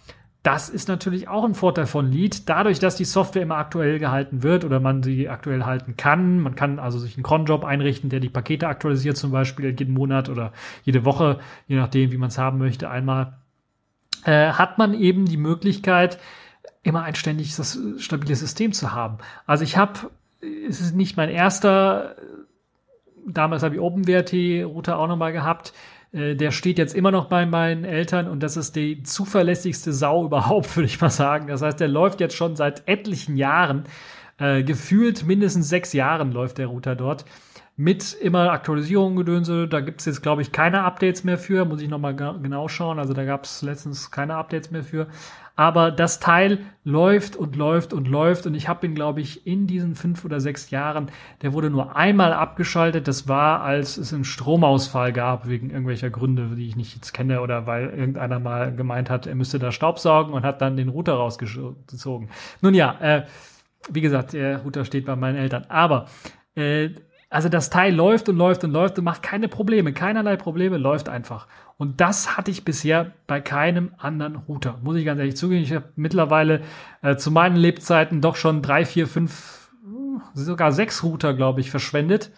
[0.42, 2.50] das ist natürlich auch ein Vorteil von Lead.
[2.50, 6.40] Dadurch, dass die Software immer aktuell gehalten wird oder man sie aktuell halten kann.
[6.40, 10.28] Man kann also sich einen Cronjob einrichten, der die Pakete aktualisiert, zum Beispiel jeden Monat
[10.28, 11.38] oder jede Woche,
[11.68, 13.38] je nachdem, wie man es haben möchte, einmal.
[14.26, 16.18] Äh, hat man eben die Möglichkeit,
[16.82, 19.20] immer ein ständig das stabiles System zu haben.
[19.46, 20.10] Also ich habe
[20.42, 22.16] es ist nicht mein erster.
[23.28, 25.74] Damals habe ich OpenWrt-Router auch nochmal gehabt.
[26.12, 30.26] Äh, Der steht jetzt immer noch bei meinen Eltern und das ist die zuverlässigste Sau
[30.26, 31.48] überhaupt, würde ich mal sagen.
[31.48, 33.84] Das heißt, der läuft jetzt schon seit etlichen Jahren.
[34.38, 37.26] Äh, gefühlt mindestens sechs Jahren läuft der Router dort.
[37.78, 39.68] Mit immer Aktualisierungen gedönse.
[39.68, 41.66] Da gibt es jetzt, glaube ich, keine Updates mehr für.
[41.66, 43.00] Muss ich nochmal genau schauen.
[43.00, 45.08] Also da gab es letztens keine Updates mehr für.
[45.56, 48.48] Aber das Teil läuft und läuft und läuft.
[48.48, 51.96] Und ich habe ihn, glaube ich, in diesen fünf oder sechs Jahren, der wurde nur
[51.96, 53.08] einmal abgeschaltet.
[53.08, 57.42] Das war, als es einen Stromausfall gab, wegen irgendwelcher Gründe, die ich nicht jetzt kenne,
[57.42, 61.14] oder weil irgendeiner mal gemeint hat, er müsste da Staubsaugen und hat dann den Router
[61.14, 62.30] rausgezogen.
[62.62, 63.26] Nun ja, äh,
[63.90, 65.66] wie gesagt, der Router steht bei meinen Eltern.
[65.70, 66.08] Aber
[66.56, 66.90] äh,
[67.32, 71.08] also das Teil läuft und läuft und läuft und macht keine Probleme, keinerlei Probleme, läuft
[71.08, 71.48] einfach.
[71.82, 74.80] Und das hatte ich bisher bei keinem anderen Router.
[74.84, 75.64] Muss ich ganz ehrlich zugeben.
[75.64, 76.62] Ich habe mittlerweile
[77.02, 79.72] äh, zu meinen Lebzeiten doch schon drei, vier, fünf,
[80.36, 82.32] sogar sechs Router, glaube ich, verschwendet.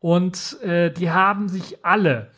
[0.00, 2.30] Und äh, die haben sich alle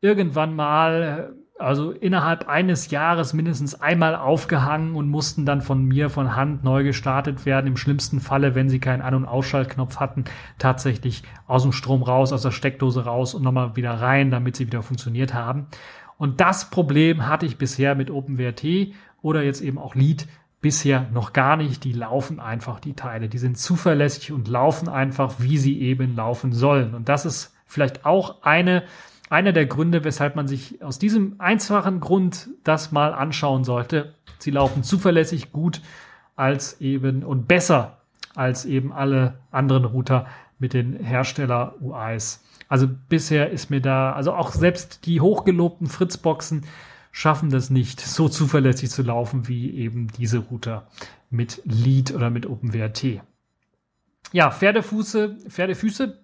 [0.00, 6.34] irgendwann mal, also innerhalb eines Jahres mindestens einmal aufgehangen und mussten dann von mir von
[6.34, 7.68] Hand neu gestartet werden.
[7.68, 10.24] Im schlimmsten Falle, wenn sie keinen An- und Ausschaltknopf hatten,
[10.58, 14.66] tatsächlich aus dem Strom raus, aus der Steckdose raus und nochmal wieder rein, damit sie
[14.66, 15.68] wieder funktioniert haben.
[16.18, 18.64] Und das Problem hatte ich bisher mit OpenWrt
[19.22, 20.26] oder jetzt eben auch Lead
[20.60, 21.84] bisher noch gar nicht.
[21.84, 23.28] Die laufen einfach, die Teile.
[23.28, 26.94] Die sind zuverlässig und laufen einfach, wie sie eben laufen sollen.
[26.94, 28.82] Und das ist vielleicht auch eine
[29.30, 34.14] einer der Gründe, weshalb man sich aus diesem einfachen Grund das mal anschauen sollte.
[34.38, 35.80] Sie laufen zuverlässig gut
[36.36, 37.98] als eben und besser
[38.34, 40.26] als eben alle anderen Router
[40.58, 42.44] mit den Hersteller UIs.
[42.68, 46.64] Also bisher ist mir da, also auch selbst die hochgelobten Fritzboxen
[47.12, 50.88] schaffen das nicht, so zuverlässig zu laufen wie eben diese Router
[51.30, 53.22] mit Lead oder mit OpenWrt.
[54.32, 56.18] Ja, Pferdefuße, Pferdefüße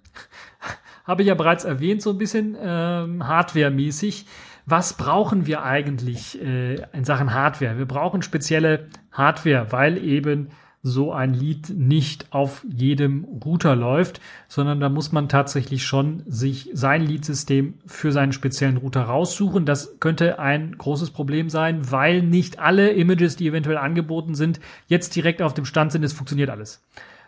[1.10, 4.26] habe ich ja bereits erwähnt, so ein bisschen ähm, hardware-mäßig.
[4.64, 7.78] Was brauchen wir eigentlich äh, in Sachen Hardware?
[7.78, 10.50] Wir brauchen spezielle Hardware, weil eben
[10.82, 16.70] so ein Lead nicht auf jedem Router läuft, sondern da muss man tatsächlich schon sich
[16.72, 19.66] sein Lead-System für seinen speziellen Router raussuchen.
[19.66, 25.16] Das könnte ein großes Problem sein, weil nicht alle Images, die eventuell angeboten sind, jetzt
[25.16, 26.80] direkt auf dem Stand sind, es funktioniert alles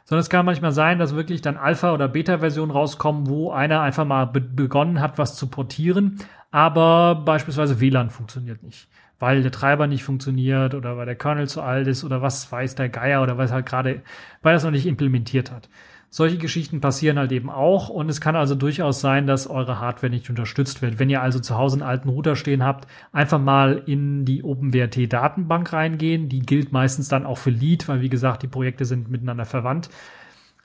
[0.04, 4.04] sondern es kann manchmal sein, dass wirklich dann Alpha- oder Beta-Versionen rauskommen, wo einer einfach
[4.04, 6.18] mal be begonnen hat, was zu portieren,
[6.50, 8.88] aber beispielsweise WLAN funktioniert nicht,
[9.18, 12.74] weil der Treiber nicht funktioniert oder weil der Kernel zu alt ist oder was weiß
[12.74, 14.02] der Geier oder was halt gerade,
[14.42, 15.68] weil es noch nicht implementiert hat.
[16.14, 20.10] Solche Geschichten passieren halt eben auch und es kann also durchaus sein, dass eure Hardware
[20.10, 20.98] nicht unterstützt wird.
[20.98, 25.10] Wenn ihr also zu Hause einen alten Router stehen habt, einfach mal in die OpenWrt
[25.10, 26.28] Datenbank reingehen.
[26.28, 29.88] Die gilt meistens dann auch für Lead, weil wie gesagt, die Projekte sind miteinander verwandt.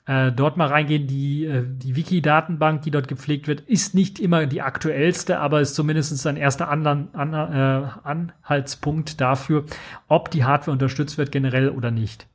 [0.04, 4.44] Äh, dort mal reingehen, die, äh, die Wiki-Datenbank, die dort gepflegt wird, ist nicht immer
[4.44, 9.64] die aktuellste, aber ist zumindest ein erster Anlan an, äh, Anhaltspunkt dafür,
[10.08, 12.26] ob die Hardware unterstützt wird generell oder nicht.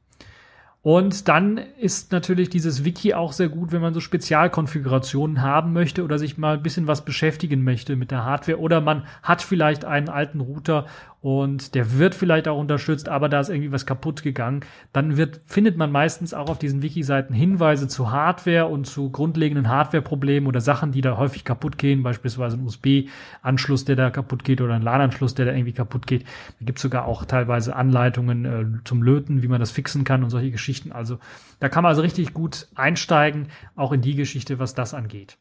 [0.84, 6.04] Und dann ist natürlich dieses Wiki auch sehr gut, wenn man so Spezialkonfigurationen haben möchte
[6.04, 8.60] oder sich mal ein bisschen was beschäftigen möchte mit der Hardware.
[8.60, 10.86] Oder man hat vielleicht einen alten Router
[11.24, 14.60] und der wird vielleicht auch unterstützt, aber da ist irgendwie was kaputt gegangen.
[14.92, 19.70] Dann wird, findet man meistens auch auf diesen Wiki-Seiten Hinweise zu Hardware und zu grundlegenden
[19.70, 24.60] Hardware-Problemen oder Sachen, die da häufig kaputt gehen, beispielsweise ein USB-Anschluss, der da kaputt geht
[24.60, 26.26] oder ein LAN-Anschluss, der da irgendwie kaputt geht.
[26.60, 30.26] Da gibt es sogar auch teilweise Anleitungen äh, zum Löten, wie man das fixen kann
[30.26, 30.92] und solche Geschichten.
[30.92, 31.20] Also
[31.62, 33.48] da kann man also richtig gut einsteigen,
[33.78, 35.38] auch in die Geschichte, was das angeht.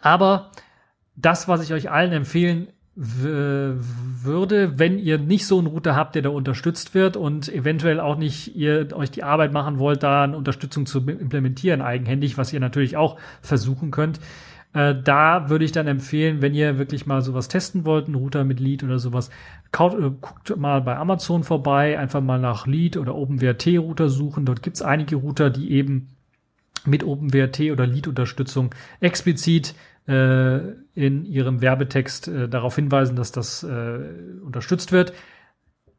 [0.00, 0.52] Aber
[1.16, 6.22] das, was ich euch allen empfehlen würde, wenn ihr nicht so einen Router habt, der
[6.22, 10.36] da unterstützt wird und eventuell auch nicht ihr euch die Arbeit machen wollt, da eine
[10.36, 14.20] Unterstützung zu implementieren eigenhändig, was ihr natürlich auch versuchen könnt,
[14.74, 18.44] Äh, da würde ich dann empfehlen, wenn ihr wirklich mal sowas testen wollt, einen Router
[18.44, 19.30] mit Lead oder sowas,
[19.70, 24.44] kaut, äh, guckt mal bei Amazon vorbei, einfach mal nach Lead oder OpenWrt-Router suchen.
[24.44, 26.16] Dort gibt's einige Router, die eben
[26.84, 29.74] mit OpenWrt oder Lead-Unterstützung explizit
[30.06, 33.98] in ihrem Werbetext äh, darauf hinweisen, dass das äh,
[34.44, 35.12] unterstützt wird.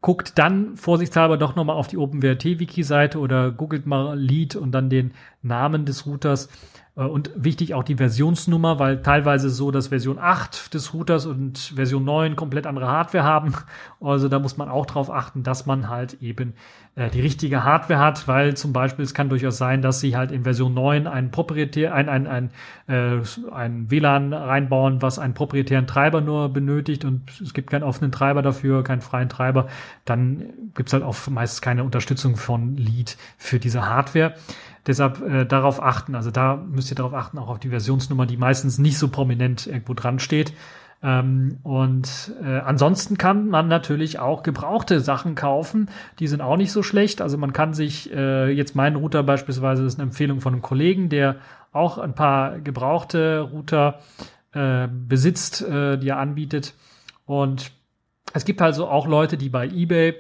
[0.01, 5.13] Guckt dann vorsichtshalber doch nochmal auf die OpenWrt-Wiki-Seite oder googelt mal Lead und dann den
[5.41, 6.49] Namen des Routers.
[6.95, 11.57] Äh, Und wichtig auch die Versionsnummer, weil teilweise so, dass Version 8 des Routers und
[11.75, 13.53] Version 9 komplett andere Hardware haben.
[14.01, 16.53] Also da muss man auch drauf achten, dass man halt eben
[16.95, 20.31] äh, die richtige Hardware hat, weil zum Beispiel es kann durchaus sein, dass sie halt
[20.31, 22.51] in Version 9 ein proprietär, ein, ein, ein,
[22.87, 23.21] äh,
[23.51, 28.41] ein WLAN reinbauen, was einen proprietären Treiber nur benötigt und es gibt keinen offenen Treiber
[28.41, 29.67] dafür, keinen freien Treiber.
[30.05, 30.43] Dann
[30.75, 34.35] gibt's halt auch meistens keine Unterstützung von Lead für diese Hardware.
[34.88, 36.15] Deshalb äh, darauf achten.
[36.15, 39.67] Also da müsst ihr darauf achten, auch auf die Versionsnummer, die meistens nicht so prominent
[39.67, 40.53] irgendwo dran steht.
[41.01, 45.89] Ähm, und äh, ansonsten kann man natürlich auch gebrauchte Sachen kaufen.
[46.19, 47.21] Die sind auch nicht so schlecht.
[47.21, 50.61] Also man kann sich äh, jetzt meinen Router beispielsweise, das ist eine Empfehlung von einem
[50.61, 51.38] Kollegen, der
[51.71, 53.99] auch ein paar gebrauchte Router
[54.53, 56.73] äh, besitzt, äh, die er anbietet.
[57.25, 57.71] Und
[58.33, 60.15] es gibt also auch Leute, die bei eBay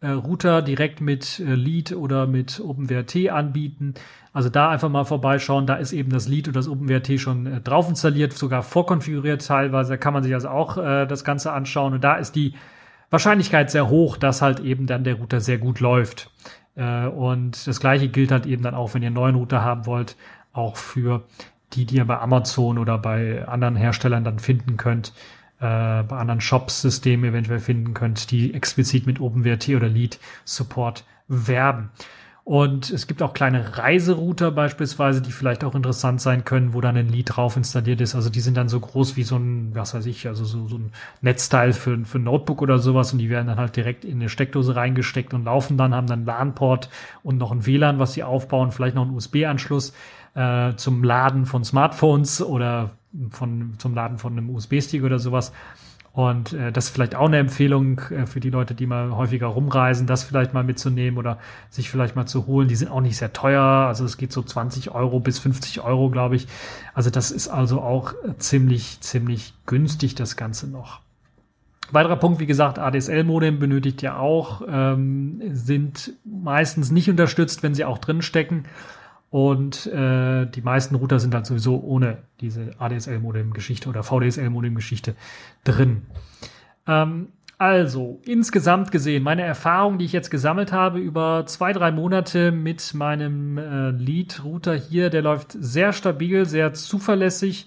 [0.00, 3.94] äh, Router direkt mit äh, Lead oder mit OpenWrt anbieten.
[4.32, 5.66] Also da einfach mal vorbeischauen.
[5.66, 9.90] Da ist eben das Lead und das OpenWrt schon äh, drauf installiert, sogar vorkonfiguriert teilweise.
[9.90, 11.94] Da kann man sich also auch äh, das Ganze anschauen.
[11.94, 12.54] Und da ist die
[13.10, 16.30] Wahrscheinlichkeit sehr hoch, dass halt eben dann der Router sehr gut läuft.
[16.76, 19.86] Äh, und das gleiche gilt halt eben dann auch, wenn ihr einen neuen Router haben
[19.86, 20.16] wollt,
[20.52, 21.24] auch für
[21.72, 25.12] die, die ihr bei Amazon oder bei anderen Herstellern dann finden könnt
[25.60, 31.90] äh, bei anderen Shops-Systemen eventuell finden könnt, die explizit mit OpenWrt oder Lead Support werben.
[32.48, 36.96] Und es gibt auch kleine Reiserouter beispielsweise, die vielleicht auch interessant sein können, wo dann
[36.96, 38.14] ein Lead drauf installiert ist.
[38.14, 40.78] Also die sind dann so groß wie so ein, was weiß ich, also so, so
[40.78, 44.14] ein Netzteil für, für ein Notebook oder sowas und die werden dann halt direkt in
[44.14, 46.88] eine Steckdose reingesteckt und laufen dann, haben dann LAN-Port
[47.22, 49.92] und noch ein WLAN, was sie aufbauen, vielleicht noch einen USB-Anschluss
[50.34, 52.92] äh, zum Laden von Smartphones oder
[53.30, 55.52] von, zum Laden von einem USB-Stick oder sowas.
[56.12, 59.46] Und äh, das ist vielleicht auch eine Empfehlung äh, für die Leute, die mal häufiger
[59.46, 61.38] rumreisen, das vielleicht mal mitzunehmen oder
[61.70, 62.66] sich vielleicht mal zu holen.
[62.66, 63.62] Die sind auch nicht sehr teuer.
[63.62, 66.48] Also es geht so 20 Euro bis 50 Euro, glaube ich.
[66.92, 71.02] Also das ist also auch ziemlich, ziemlich günstig, das Ganze noch.
[71.90, 77.84] Weiterer Punkt, wie gesagt, ADSL-Modem benötigt ihr auch, ähm, sind meistens nicht unterstützt, wenn sie
[77.84, 78.64] auch drin stecken.
[79.30, 85.14] Und äh, die meisten Router sind dann sowieso ohne diese ADSL-Modem-Geschichte oder VDSL-Modem-Geschichte
[85.64, 86.06] drin.
[86.86, 92.52] Ähm, also, insgesamt gesehen, meine Erfahrung, die ich jetzt gesammelt habe über zwei, drei Monate
[92.52, 97.66] mit meinem äh, Lead-Router hier, der läuft sehr stabil, sehr zuverlässig,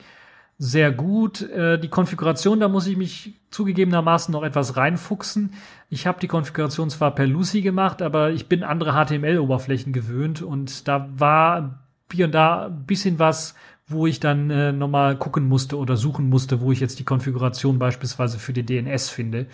[0.64, 1.41] sehr gut.
[1.41, 5.53] Äh, die Konfiguration, da muss ich mich zugegebenermaßen noch etwas reinfuchsen.
[5.89, 10.88] Ich habe die Konfiguration zwar per Lucy gemacht, aber ich bin andere HTML-Oberflächen gewöhnt und
[10.88, 11.80] da war
[12.12, 13.55] hier und da ein bisschen was,
[13.88, 17.80] wo ich dann äh, nochmal gucken musste oder suchen musste, wo ich jetzt die Konfiguration
[17.80, 19.47] beispielsweise für die DNS finde.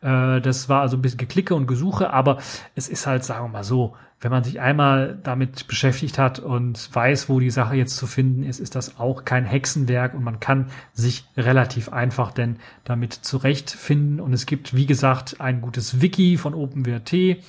[0.00, 2.38] Äh, das war also ein bisschen Geklicke und Gesuche, aber
[2.74, 6.88] es ist halt, sagen wir mal so, wenn man sich einmal damit beschäftigt hat und
[6.94, 10.40] weiß, wo die Sache jetzt zu finden ist, ist das auch kein Hexenwerk und man
[10.40, 14.20] kann sich relativ einfach denn damit zurechtfinden.
[14.20, 17.42] Und es gibt, wie gesagt, ein gutes Wiki von OpenWrt,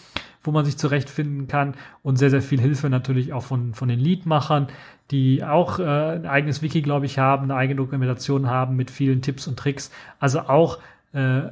[0.44, 4.00] wo man sich zurechtfinden kann und sehr, sehr viel Hilfe natürlich auch von, von den
[4.00, 4.68] Leadmachern,
[5.12, 9.22] die auch äh, ein eigenes Wiki, glaube ich, haben, eine eigene Dokumentation haben mit vielen
[9.22, 9.90] Tipps und Tricks.
[10.20, 10.80] Also auch
[11.14, 11.44] äh,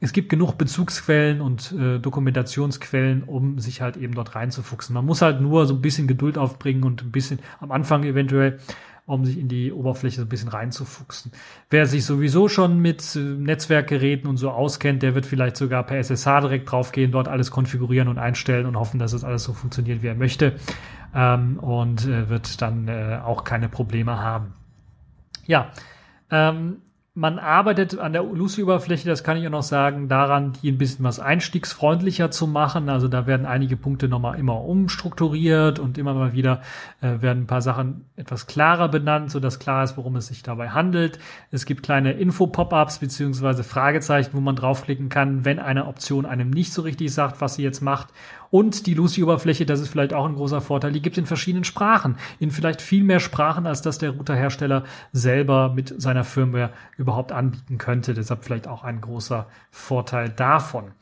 [0.00, 4.94] es gibt genug Bezugsquellen und äh, Dokumentationsquellen, um sich halt eben dort reinzufuchsen.
[4.94, 8.58] Man muss halt nur so ein bisschen Geduld aufbringen und ein bisschen am Anfang eventuell,
[9.06, 11.32] um sich in die Oberfläche so ein bisschen reinzufuchsen.
[11.70, 15.98] Wer sich sowieso schon mit äh, Netzwerkgeräten und so auskennt, der wird vielleicht sogar per
[15.98, 20.02] SSH direkt draufgehen, dort alles konfigurieren und einstellen und hoffen, dass es alles so funktioniert,
[20.02, 20.54] wie er möchte.
[21.12, 24.52] Ähm, und äh, wird dann äh, auch keine Probleme haben.
[25.46, 25.72] Ja,
[26.30, 26.82] ähm,
[27.18, 31.04] man arbeitet an der Lucy-Oberfläche, das kann ich auch noch sagen, daran, die ein bisschen
[31.04, 32.88] was einstiegsfreundlicher zu machen.
[32.88, 36.62] Also da werden einige Punkte nochmal immer umstrukturiert und immer mal wieder
[37.00, 40.70] äh, werden ein paar Sachen etwas klarer benannt, sodass klar ist, worum es sich dabei
[40.70, 41.18] handelt.
[41.50, 46.72] Es gibt kleine Info-Pop-ups beziehungsweise Fragezeichen, wo man draufklicken kann, wenn eine Option einem nicht
[46.72, 48.10] so richtig sagt, was sie jetzt macht.
[48.50, 52.16] Und die Lucy-Oberfläche, das ist vielleicht auch ein großer Vorteil, die gibt in verschiedenen Sprachen,
[52.38, 57.78] in vielleicht viel mehr Sprachen, als das der Routerhersteller selber mit seiner Firmware überhaupt anbieten
[57.78, 58.14] könnte.
[58.14, 60.92] Deshalb vielleicht auch ein großer Vorteil davon.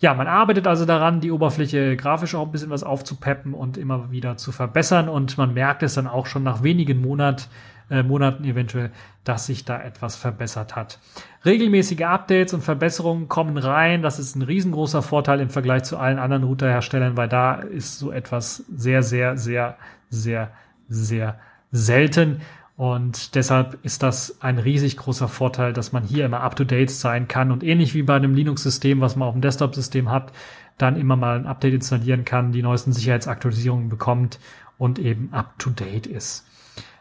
[0.00, 4.10] Ja, man arbeitet also daran, die Oberfläche grafisch auch ein bisschen was aufzupeppen und immer
[4.10, 5.10] wieder zu verbessern.
[5.10, 7.42] Und man merkt es dann auch schon nach wenigen Monaten,
[7.90, 8.90] äh, Monaten eventuell,
[9.24, 10.98] dass sich da etwas verbessert hat.
[11.44, 14.02] Regelmäßige Updates und Verbesserungen kommen rein.
[14.02, 18.10] Das ist ein riesengroßer Vorteil im Vergleich zu allen anderen Routerherstellern, weil da ist so
[18.12, 19.76] etwas sehr, sehr, sehr,
[20.08, 20.50] sehr,
[20.88, 21.38] sehr
[21.72, 22.40] selten.
[22.76, 27.52] Und deshalb ist das ein riesig großer Vorteil, dass man hier immer up-to-date sein kann
[27.52, 30.32] und ähnlich wie bei einem Linux-System, was man auf dem Desktop-System hat,
[30.78, 34.38] dann immer mal ein Update installieren kann, die neuesten Sicherheitsaktualisierungen bekommt
[34.78, 36.46] und eben up-to-date ist.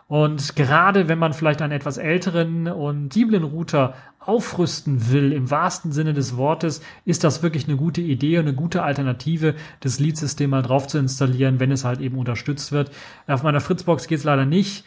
[0.10, 5.92] Und gerade wenn man vielleicht einen etwas älteren und sensiblen Router aufrüsten will, im wahrsten
[5.92, 10.50] Sinne des Wortes, ist das wirklich eine gute Idee und eine gute Alternative, das Lead-System
[10.50, 12.90] mal drauf zu installieren, wenn es halt eben unterstützt wird.
[13.28, 14.84] Auf meiner Fritzbox geht es leider nicht.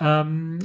[0.00, 0.58] Ähm,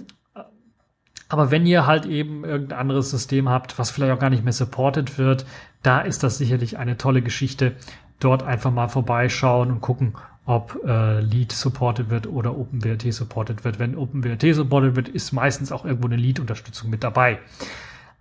[1.27, 4.53] aber wenn ihr halt eben irgendein anderes System habt, was vielleicht auch gar nicht mehr
[4.53, 5.45] supported wird,
[5.83, 7.75] da ist das sicherlich eine tolle Geschichte.
[8.21, 10.13] Dort einfach mal vorbeischauen und gucken,
[10.47, 13.79] ob äh, Lead supported wird oder OpenWrt supported wird.
[13.79, 17.39] Wenn OpenWrt supported wird, ist meistens auch irgendwo eine Lead-Unterstützung mit dabei.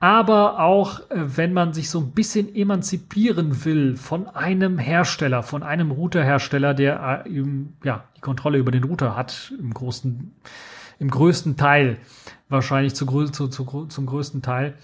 [0.00, 5.62] Aber auch äh, wenn man sich so ein bisschen emanzipieren will von einem Hersteller, von
[5.62, 7.44] einem Routerhersteller, der äh,
[7.84, 10.34] ja die Kontrolle über den Router hat im großen,
[10.98, 11.98] im größten Teil,
[12.48, 14.74] wahrscheinlich zu, zu, zu, zum größten Teil,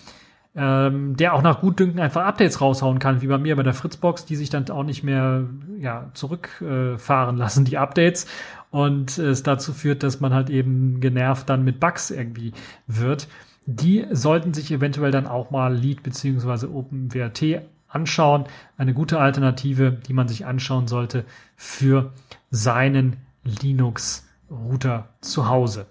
[0.54, 4.26] ähm, der auch nach Gutdünken einfach Updates raushauen kann, wie bei mir bei der Fritzbox,
[4.26, 5.44] die sich dann auch nicht mehr
[5.78, 8.26] ja, zurückfahren äh, lassen, die Updates.
[8.70, 12.52] Und es dazu führt, dass man halt eben genervt dann mit Bugs irgendwie
[12.86, 13.28] wird.
[13.66, 18.44] Die sollten sich eventuell dann auch mal Lead beziehungsweise OpenWrt anschauen.
[18.76, 21.24] Eine gute Alternative, die man sich anschauen sollte
[21.56, 22.12] für
[22.50, 25.86] seinen Linux-Router zu Hause.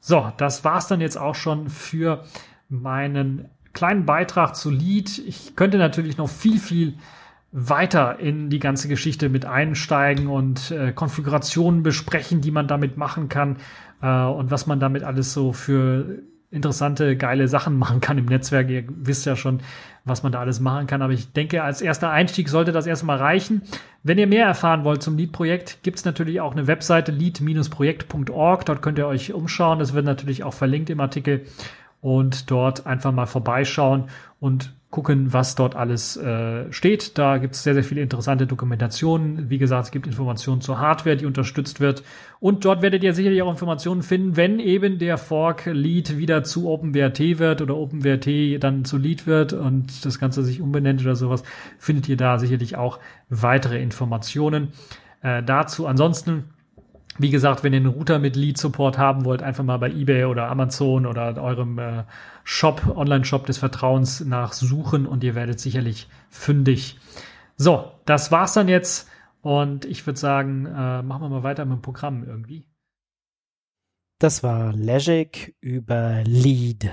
[0.00, 2.24] So, das war's dann jetzt auch schon für
[2.68, 5.18] meinen kleinen Beitrag zu Lead.
[5.26, 6.94] Ich könnte natürlich noch viel, viel
[7.52, 13.28] weiter in die ganze Geschichte mit einsteigen und äh, Konfigurationen besprechen, die man damit machen
[13.28, 13.56] kann
[14.02, 18.70] äh, und was man damit alles so für interessante, geile Sachen machen kann im Netzwerk.
[18.70, 19.60] Ihr wisst ja schon,
[20.04, 21.02] was man da alles machen kann.
[21.02, 23.62] Aber ich denke, als erster Einstieg sollte das erstmal reichen.
[24.02, 28.64] Wenn ihr mehr erfahren wollt zum Lead-Projekt, gibt es natürlich auch eine Webseite lead-projekt.org.
[28.64, 29.78] Dort könnt ihr euch umschauen.
[29.78, 31.44] Das wird natürlich auch verlinkt im Artikel.
[32.06, 34.04] Und dort einfach mal vorbeischauen
[34.38, 37.18] und gucken, was dort alles äh, steht.
[37.18, 39.50] Da gibt es sehr, sehr viele interessante Dokumentationen.
[39.50, 42.04] Wie gesagt, es gibt Informationen zur Hardware, die unterstützt wird.
[42.38, 46.68] Und dort werdet ihr sicherlich auch Informationen finden, wenn eben der Fork Lead wieder zu
[46.68, 51.42] OpenWrt wird oder OpenWrt dann zu Lead wird und das Ganze sich umbenennt oder sowas,
[51.76, 53.00] findet ihr da sicherlich auch
[53.30, 54.68] weitere Informationen
[55.22, 55.88] äh, dazu.
[55.88, 56.44] Ansonsten
[57.18, 60.48] wie gesagt, wenn ihr einen Router mit Lead-Support haben wollt, einfach mal bei eBay oder
[60.48, 62.04] Amazon oder eurem äh,
[62.44, 66.98] Shop, Online-Shop des Vertrauens nachsuchen und ihr werdet sicherlich fündig.
[67.56, 69.08] So, das war's dann jetzt
[69.40, 72.66] und ich würde sagen, äh, machen wir mal weiter mit dem Programm irgendwie.
[74.18, 76.90] Das war Legic über Lead.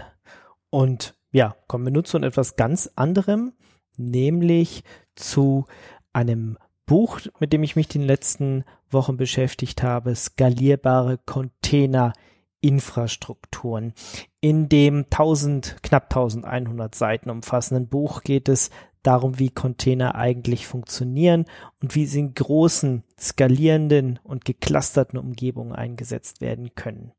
[0.70, 3.54] Und ja, kommen wir nun zu etwas ganz anderem,
[3.98, 4.84] nämlich
[5.16, 5.66] zu
[6.12, 13.94] einem Buch, mit dem ich mich den letzten Wochen beschäftigt habe, skalierbare Container-Infrastrukturen.
[14.42, 18.70] In dem 1000, knapp 1100 Seiten umfassenden Buch geht es
[19.04, 21.46] darum, wie Container eigentlich funktionieren
[21.82, 27.12] und wie sie in großen, skalierenden und geclusterten Umgebungen eingesetzt werden können.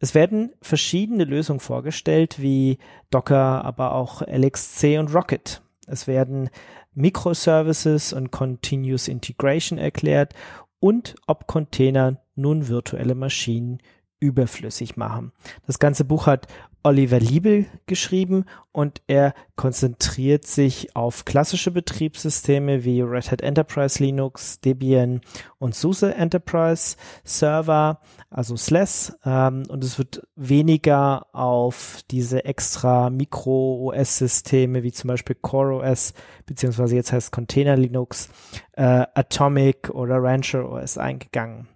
[0.00, 2.78] Es werden verschiedene Lösungen vorgestellt, wie
[3.10, 5.62] Docker, aber auch LXC und Rocket.
[5.86, 6.50] Es werden
[6.94, 10.34] Microservices und Continuous Integration erklärt
[10.78, 13.78] und ob Container nun virtuelle Maschinen
[14.22, 15.32] überflüssig machen.
[15.66, 16.46] Das ganze Buch hat
[16.84, 24.60] Oliver Liebel geschrieben und er konzentriert sich auf klassische Betriebssysteme wie Red Hat Enterprise Linux,
[24.60, 25.20] Debian
[25.58, 28.00] und SUSE Enterprise Server,
[28.30, 35.76] also SLES, ähm, und es wird weniger auf diese extra Micro-OS-Systeme wie zum Beispiel Core
[35.76, 36.14] OS,
[36.46, 38.28] beziehungsweise jetzt heißt Container Linux,
[38.72, 41.68] äh, Atomic oder Rancher OS eingegangen.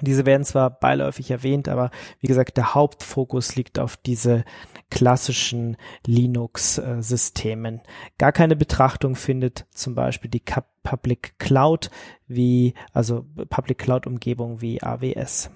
[0.00, 1.90] Diese werden zwar beiläufig erwähnt, aber
[2.20, 4.44] wie gesagt, der Hauptfokus liegt auf diese
[4.90, 5.76] klassischen
[6.06, 7.80] Linux-Systemen.
[8.16, 10.42] Gar keine Betrachtung findet zum Beispiel die
[10.82, 11.90] Public Cloud
[12.26, 15.50] wie, also Public Cloud Umgebung wie AWS.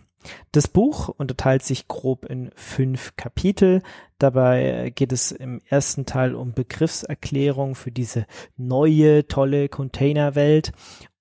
[0.53, 3.82] Das Buch unterteilt sich grob in fünf Kapitel.
[4.18, 8.26] Dabei geht es im ersten Teil um Begriffserklärung für diese
[8.57, 10.72] neue, tolle Containerwelt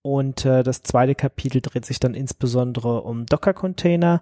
[0.02, 4.22] und äh, das zweite Kapitel dreht sich dann insbesondere um Docker-Container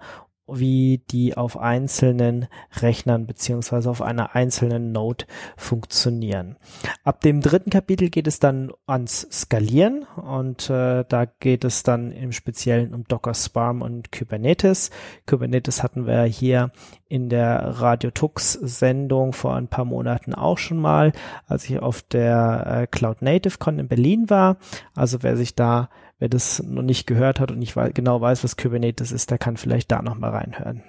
[0.54, 2.48] wie die auf einzelnen
[2.82, 5.26] Rechnern beziehungsweise auf einer einzelnen Node
[5.58, 6.56] funktionieren.
[7.04, 12.12] Ab dem dritten Kapitel geht es dann ans Skalieren und äh, da geht es dann
[12.12, 14.92] im Speziellen um Docker Swarm und Kubernetes.
[15.28, 16.72] Kubernetes hatten wir hier
[17.08, 21.12] in der Radio Tux Sendung vor ein paar Monaten auch schon mal,
[21.48, 24.58] als ich auf der äh, Cloud Native Con in Berlin war.
[24.96, 25.90] Also wer sich da
[26.20, 29.38] Wer das noch nicht gehört hat und nicht wei genau weiß, was Kubernetes ist, der
[29.38, 30.84] kann vielleicht da noch mal reinhören.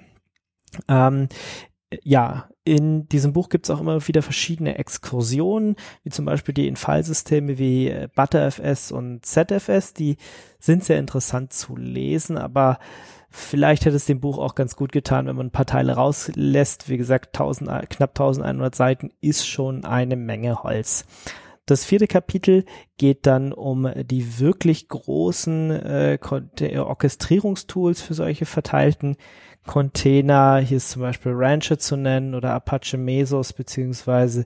[0.87, 1.27] Ähm,
[2.03, 6.67] ja, in diesem Buch gibt es auch immer wieder verschiedene Exkursionen, wie zum Beispiel die
[6.67, 9.93] in Fallsysteme wie äh, ButterFS und ZFS.
[9.93, 10.17] Die
[10.59, 12.77] sind sehr interessant zu lesen, aber
[13.29, 16.87] vielleicht hätte es dem Buch auch ganz gut getan, wenn man ein paar Teile rauslässt.
[16.87, 21.05] Wie gesagt, 1000, knapp 1100 Seiten ist schon eine Menge Holz.
[21.65, 22.65] Das vierte Kapitel
[22.97, 26.17] geht dann um die wirklich großen äh,
[26.77, 29.15] Orchestrierungstools für solche verteilten
[29.65, 30.57] Container.
[30.57, 34.45] Hier ist zum Beispiel Rancher zu nennen oder Apache Mesos beziehungsweise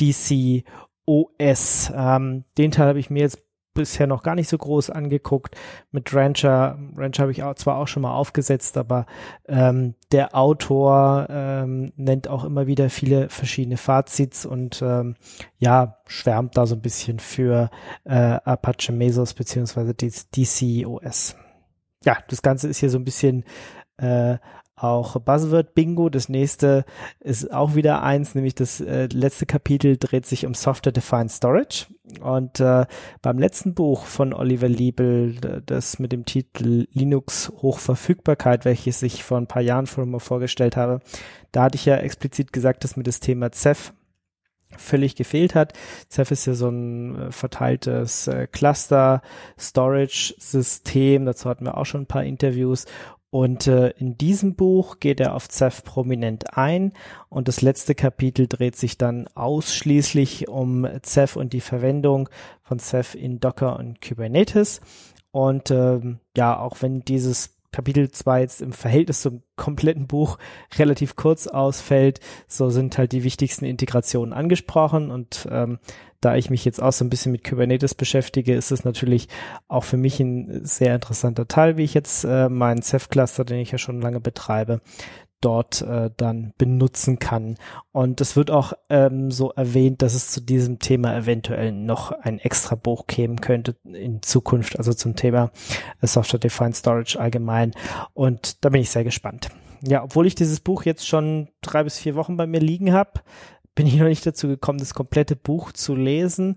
[0.00, 0.64] DC
[1.06, 1.92] OS.
[1.94, 3.43] Ähm, den Teil habe ich mir jetzt
[3.74, 5.56] bisher noch gar nicht so groß angeguckt.
[5.90, 9.06] Mit Rancher, Rancher habe ich auch, zwar auch schon mal aufgesetzt, aber
[9.46, 15.16] ähm, der Autor ähm, nennt auch immer wieder viele verschiedene Fazits und ähm,
[15.58, 17.70] ja, schwärmt da so ein bisschen für
[18.04, 21.36] äh, Apache Mesos beziehungsweise DCOS.
[22.04, 23.44] Ja, das Ganze ist hier so ein bisschen
[23.96, 24.38] äh,
[24.84, 26.08] auch Buzzword Bingo.
[26.08, 26.84] Das nächste
[27.20, 31.86] ist auch wieder eins, nämlich das äh, letzte Kapitel dreht sich um Software Defined Storage.
[32.20, 32.84] Und äh,
[33.22, 39.38] beim letzten Buch von Oliver Liebel, das mit dem Titel Linux Hochverfügbarkeit, welches ich vor
[39.38, 41.00] ein paar Jahren schon mal vorgestellt habe,
[41.50, 43.92] da hatte ich ja explizit gesagt, dass mir das Thema Ceph
[44.76, 45.72] völlig gefehlt hat.
[46.10, 49.22] Ceph ist ja so ein äh, verteiltes äh, Cluster
[49.58, 51.24] Storage System.
[51.24, 52.86] Dazu hatten wir auch schon ein paar Interviews
[53.34, 56.92] und äh, in diesem Buch geht er auf Ceph prominent ein
[57.28, 62.28] und das letzte Kapitel dreht sich dann ausschließlich um Ceph und die Verwendung
[62.62, 64.80] von Ceph in Docker und Kubernetes.
[65.32, 70.38] Und ähm, ja, auch wenn dieses Kapitel 2 jetzt im Verhältnis zum kompletten Buch
[70.78, 75.10] relativ kurz ausfällt, so sind halt die wichtigsten Integrationen angesprochen.
[75.10, 75.80] Und ähm,
[76.20, 79.28] da ich mich jetzt auch so ein bisschen mit Kubernetes beschäftige, ist es natürlich
[79.66, 83.72] auch für mich ein sehr interessanter Teil, wie ich jetzt äh, meinen Ceph-Cluster, den ich
[83.72, 84.80] ja schon lange betreibe,
[85.44, 87.56] dort äh, dann benutzen kann.
[87.92, 92.38] Und es wird auch ähm, so erwähnt, dass es zu diesem Thema eventuell noch ein
[92.38, 95.50] extra Buch geben könnte in Zukunft, also zum Thema
[96.00, 97.72] äh, Software Defined Storage allgemein.
[98.14, 99.50] Und da bin ich sehr gespannt.
[99.86, 103.20] Ja, obwohl ich dieses Buch jetzt schon drei bis vier Wochen bei mir liegen habe,
[103.74, 106.56] bin ich noch nicht dazu gekommen, das komplette Buch zu lesen.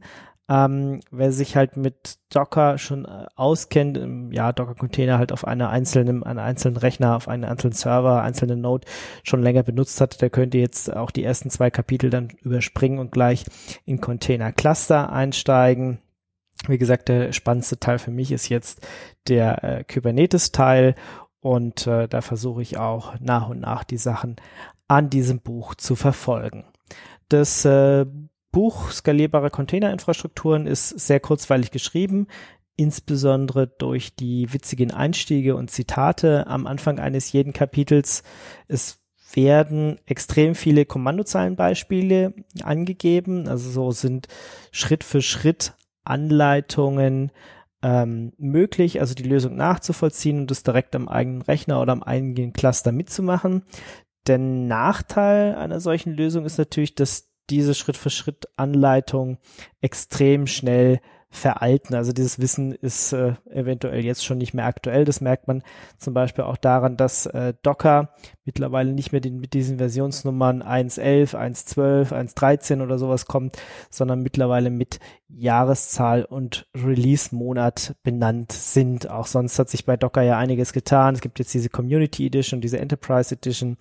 [0.49, 5.69] Ähm, wer sich halt mit Docker schon äh, auskennt, im, ja, Docker-Container halt auf einer
[5.69, 8.87] einzelnen, einem einzelnen Rechner, auf einem einzelnen Server, einzelnen Node
[9.23, 13.11] schon länger benutzt hat, der könnte jetzt auch die ersten zwei Kapitel dann überspringen und
[13.11, 13.43] gleich
[13.85, 15.99] in Container-Cluster einsteigen.
[16.67, 18.87] Wie gesagt, der spannendste Teil für mich ist jetzt
[19.27, 20.95] der äh, Kubernetes-Teil
[21.41, 24.37] und äh, da versuche ich auch nach und nach die Sachen
[24.87, 26.65] an diesem Buch zu verfolgen.
[27.27, 28.05] Das äh,
[28.57, 32.25] Buch Skalierbare Containerinfrastrukturen ist sehr kurzweilig geschrieben,
[32.75, 38.23] insbesondere durch die witzigen Einstiege und Zitate am Anfang eines jeden Kapitels.
[38.67, 38.97] Es
[39.31, 42.33] werden extrem viele Kommandozeilenbeispiele
[42.63, 44.27] angegeben, also so sind
[44.71, 47.31] Schritt für Schritt Anleitungen
[47.83, 52.53] ähm, möglich, also die Lösung nachzuvollziehen und das direkt am eigenen Rechner oder am eigenen
[52.53, 53.65] Cluster mitzumachen.
[54.25, 59.37] Der Nachteil einer solchen Lösung ist natürlich, dass diese Schritt-für-Schritt-Anleitung
[59.81, 61.93] extrem schnell veralten.
[61.93, 65.03] Also dieses Wissen ist äh, eventuell jetzt schon nicht mehr aktuell.
[65.03, 65.61] Das merkt man
[65.97, 68.13] zum Beispiel auch daran, dass äh, Docker
[68.45, 73.57] mittlerweile nicht mehr den, mit diesen Versionsnummern 1.11, 1.12, 1.13 oder sowas kommt,
[73.89, 79.09] sondern mittlerweile mit Jahreszahl und Release-Monat benannt sind.
[79.09, 81.15] Auch sonst hat sich bei Docker ja einiges getan.
[81.15, 83.77] Es gibt jetzt diese Community Edition, diese Enterprise Edition.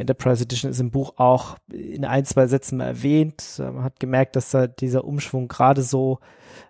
[0.00, 3.56] Enterprise Edition ist im Buch auch in ein, zwei Sätzen mal erwähnt.
[3.58, 6.18] Man hat gemerkt, dass da dieser Umschwung gerade so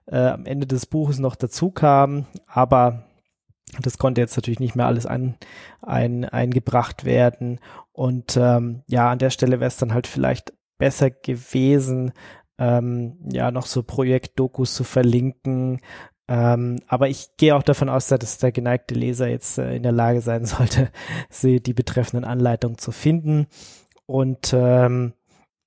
[0.07, 3.05] äh, am Ende des Buches noch dazu kam, aber
[3.81, 5.37] das konnte jetzt natürlich nicht mehr alles ein,
[5.81, 7.61] ein, eingebracht werden.
[7.93, 12.13] Und ähm, ja, an der Stelle wäre es dann halt vielleicht besser gewesen,
[12.59, 15.81] ähm, ja, noch so Projektdokus zu verlinken.
[16.31, 19.91] Ähm, aber ich gehe auch davon aus, dass der geneigte Leser jetzt äh, in der
[19.91, 20.91] Lage sein sollte,
[21.29, 23.49] sie, die betreffenden Anleitungen zu finden.
[24.07, 25.13] Und ähm,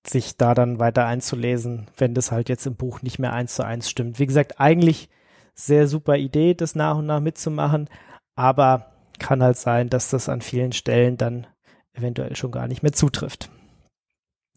[0.07, 3.65] sich da dann weiter einzulesen, wenn das halt jetzt im Buch nicht mehr eins zu
[3.65, 4.19] eins stimmt.
[4.19, 5.09] Wie gesagt, eigentlich
[5.53, 7.89] sehr super Idee, das nach und nach mitzumachen,
[8.35, 11.47] aber kann halt sein, dass das an vielen Stellen dann
[11.93, 13.49] eventuell schon gar nicht mehr zutrifft.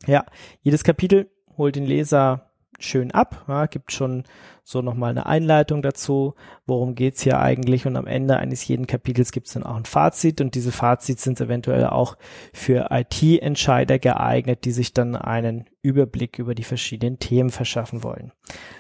[0.06, 0.24] Ja,
[0.62, 4.24] jedes Kapitel holt den Leser schön ab, ja, gibt schon
[4.68, 6.34] so nochmal eine Einleitung dazu,
[6.66, 7.86] worum geht's hier eigentlich?
[7.86, 10.40] Und am Ende eines jeden Kapitels gibt's dann auch ein Fazit.
[10.40, 12.16] Und diese Fazits sind eventuell auch
[12.52, 18.32] für IT-Entscheider geeignet, die sich dann einen Überblick über die verschiedenen Themen verschaffen wollen.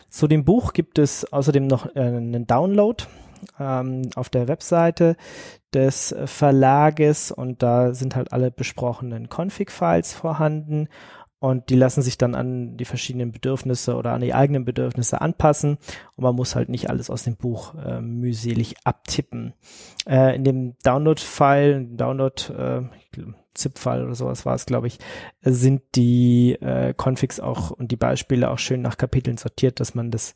[0.08, 3.04] Zu dem Buch gibt es außerdem noch äh, einen Download
[3.60, 5.16] ähm, auf der Webseite
[5.72, 7.30] des Verlages.
[7.30, 10.88] Und da sind halt alle besprochenen Config-Files vorhanden
[11.38, 15.78] und die lassen sich dann an die verschiedenen Bedürfnisse oder an die eigenen Bedürfnisse anpassen
[16.16, 19.52] und man muss halt nicht alles aus dem Buch äh, mühselig abtippen.
[20.08, 22.82] Äh, in dem Download-File, Download, äh,
[23.54, 24.98] ZIP-File oder sowas war es, glaube ich,
[25.42, 30.10] sind die äh, Configs auch und die Beispiele auch schön nach Kapiteln sortiert, dass man
[30.10, 30.34] das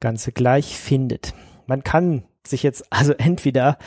[0.00, 1.34] Ganze gleich findet.
[1.66, 3.78] Man kann sich jetzt also entweder,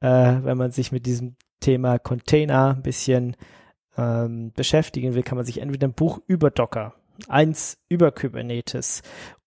[0.00, 0.08] äh,
[0.42, 3.36] wenn man sich mit diesem Thema Container ein bisschen
[3.96, 6.94] ähm, beschäftigen will, kann man sich entweder ein Buch über Docker,
[7.28, 9.02] eins über Kubernetes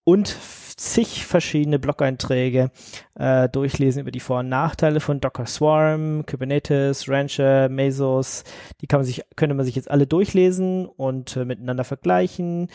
[0.08, 0.38] und
[0.78, 2.72] zig verschiedene Blog-Einträge
[3.16, 8.46] äh, durchlesen über die Vor- und Nachteile von Docker Swarm, Kubernetes, Rancher, Mesos.
[8.80, 12.70] Die kann man sich, könnte man sich jetzt alle durchlesen und äh, miteinander vergleichen.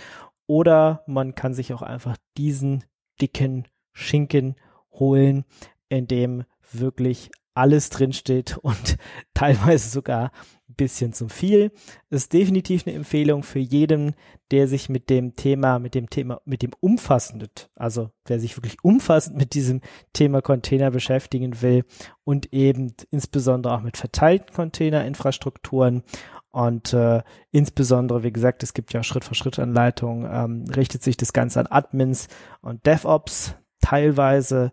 [0.47, 2.85] Oder man kann sich auch einfach diesen
[3.19, 4.57] dicken Schinken
[4.93, 5.47] holen,
[5.89, 8.99] in dem wirklich alles drinsteht und
[9.35, 10.33] teilweise sogar
[10.75, 11.73] bisschen zu viel.
[12.11, 14.15] Ist definitiv eine Empfehlung für jeden,
[14.51, 18.77] der sich mit dem Thema, mit dem Thema, mit dem umfassenden, also wer sich wirklich
[18.83, 19.81] umfassend mit diesem
[20.13, 21.85] Thema Container beschäftigen will
[22.25, 26.03] und eben insbesondere auch mit verteilten Containerinfrastrukturen
[26.51, 31.67] und äh, insbesondere, wie gesagt, es gibt ja Schritt-für-Schritt-Anleitungen, ähm, richtet sich das Ganze an
[31.67, 32.29] Admins
[32.61, 34.71] und DevOps teilweise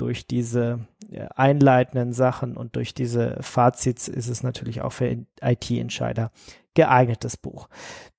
[0.00, 0.80] durch diese
[1.12, 6.30] äh, einleitenden Sachen und durch diese Fazits ist es natürlich auch für IT-Entscheider
[6.74, 7.68] geeignetes Buch.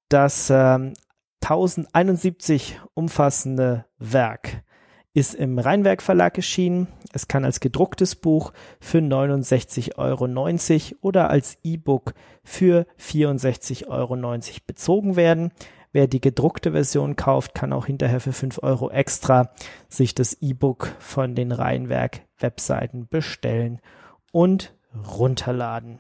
[0.10, 0.94] Das ähm,
[1.42, 4.64] 1071 umfassende Werk
[5.14, 6.88] ist im Rheinwerk Verlag erschienen.
[7.12, 12.14] Es kann als gedrucktes Buch für 69,90 Euro oder als E-Book
[12.44, 15.52] für 64,90 Euro bezogen werden.
[15.94, 19.52] Wer die gedruckte Version kauft, kann auch hinterher für 5 Euro extra
[19.90, 23.82] sich das E-Book von den Rheinwerk Webseiten bestellen
[24.32, 24.74] und
[25.18, 26.00] runterladen.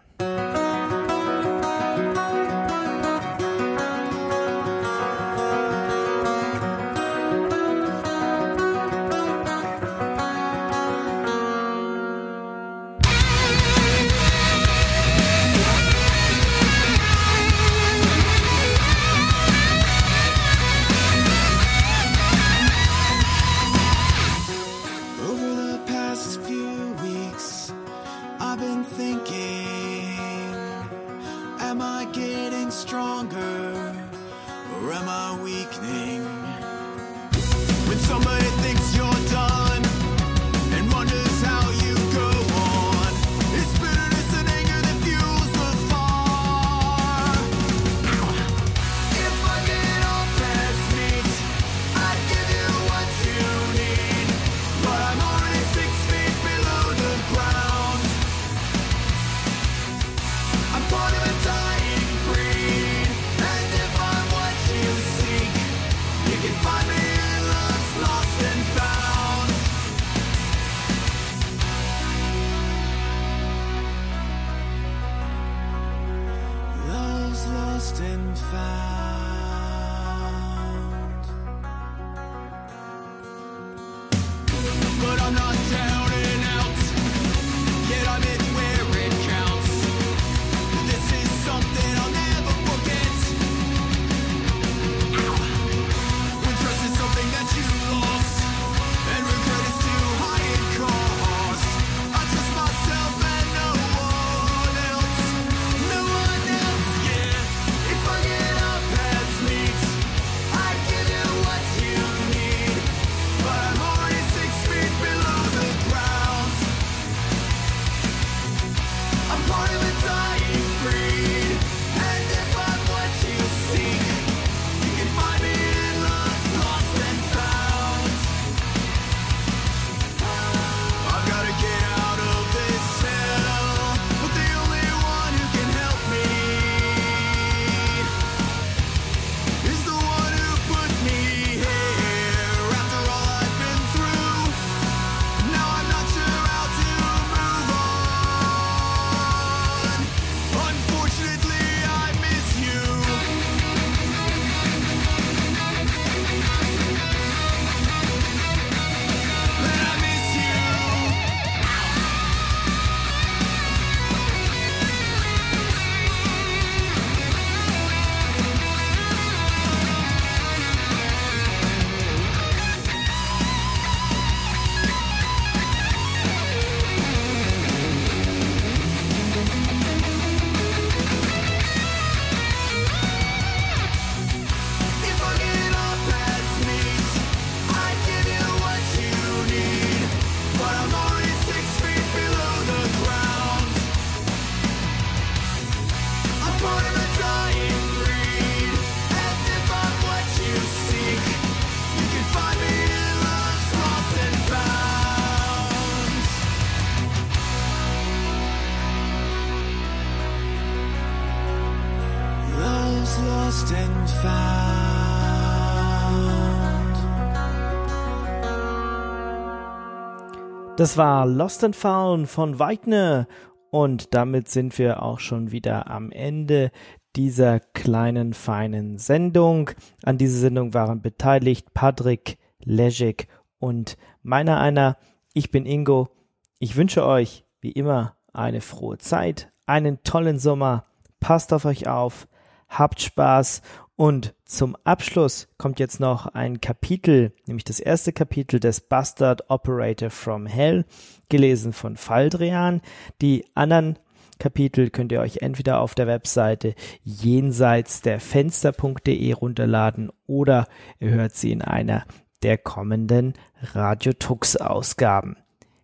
[220.82, 223.28] Das war Lost and Found von Weidner.
[223.70, 226.72] Und damit sind wir auch schon wieder am Ende
[227.16, 229.70] dieser kleinen, feinen Sendung.
[230.02, 233.28] An dieser Sendung waren beteiligt Patrick, Leschik
[233.60, 234.98] und meiner einer.
[235.36, 236.10] Ich bin Ingo.
[236.58, 240.86] Ich wünsche euch, wie immer, eine frohe Zeit, einen tollen Sommer.
[241.20, 242.28] Passt auf euch auf,
[242.68, 243.62] habt Spaß
[244.02, 250.10] und zum Abschluss kommt jetzt noch ein Kapitel, nämlich das erste Kapitel des Bastard Operator
[250.10, 250.86] from Hell,
[251.30, 252.82] gelesen von Faldrian.
[253.22, 253.99] Die anderen
[254.40, 256.73] Kapitel könnt ihr euch entweder auf der Webseite
[257.03, 260.65] jenseits der Fenster.de runterladen oder
[260.99, 262.03] ihr hört sie in einer
[262.41, 263.36] der kommenden
[263.73, 265.38] Radio Tux Ausgaben.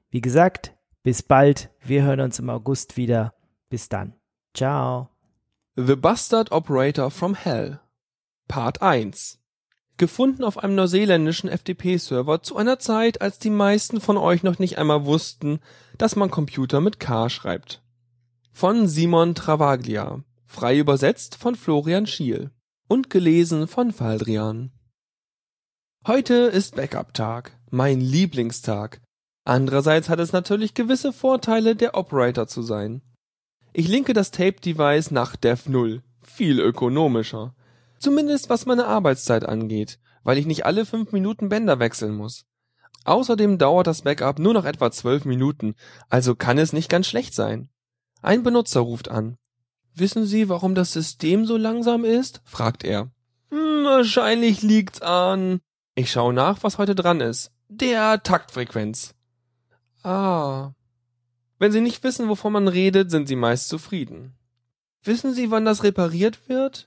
[0.09, 0.73] Wie gesagt,
[1.03, 1.69] bis bald.
[1.83, 3.35] Wir hören uns im August wieder.
[3.69, 4.15] Bis dann.
[4.55, 5.09] Ciao.
[5.75, 7.79] The Bastard Operator from Hell
[8.47, 9.39] Part 1
[9.97, 14.77] Gefunden auf einem neuseeländischen FTP-Server zu einer Zeit, als die meisten von euch noch nicht
[14.77, 15.59] einmal wussten,
[15.97, 17.81] dass man Computer mit K schreibt.
[18.53, 20.23] Von Simon Travaglia.
[20.45, 22.51] Frei übersetzt von Florian Schiel.
[22.87, 24.71] Und gelesen von Faldrian.
[26.05, 27.51] Heute ist Backup-Tag.
[27.69, 29.01] Mein Lieblingstag.
[29.43, 33.01] Andererseits hat es natürlich gewisse Vorteile, der Operator zu sein.
[33.73, 36.01] Ich linke das Tape-Device nach Dev 0.
[36.21, 37.53] Viel ökonomischer.
[37.99, 42.45] Zumindest was meine Arbeitszeit angeht, weil ich nicht alle fünf Minuten Bänder wechseln muss.
[43.05, 45.75] Außerdem dauert das Backup nur noch etwa zwölf Minuten,
[46.09, 47.69] also kann es nicht ganz schlecht sein.
[48.21, 49.37] Ein Benutzer ruft an.
[49.93, 52.41] Wissen Sie, warum das System so langsam ist?
[52.43, 53.09] fragt er.
[53.49, 55.61] Hm, wahrscheinlich liegt's an.
[55.95, 57.51] Ich schaue nach, was heute dran ist.
[57.69, 59.15] Der Taktfrequenz.
[60.03, 60.71] Ah.
[61.59, 64.37] Wenn Sie nicht wissen, wovon man redet, sind Sie meist zufrieden.
[65.03, 66.85] Wissen Sie, wann das repariert wird?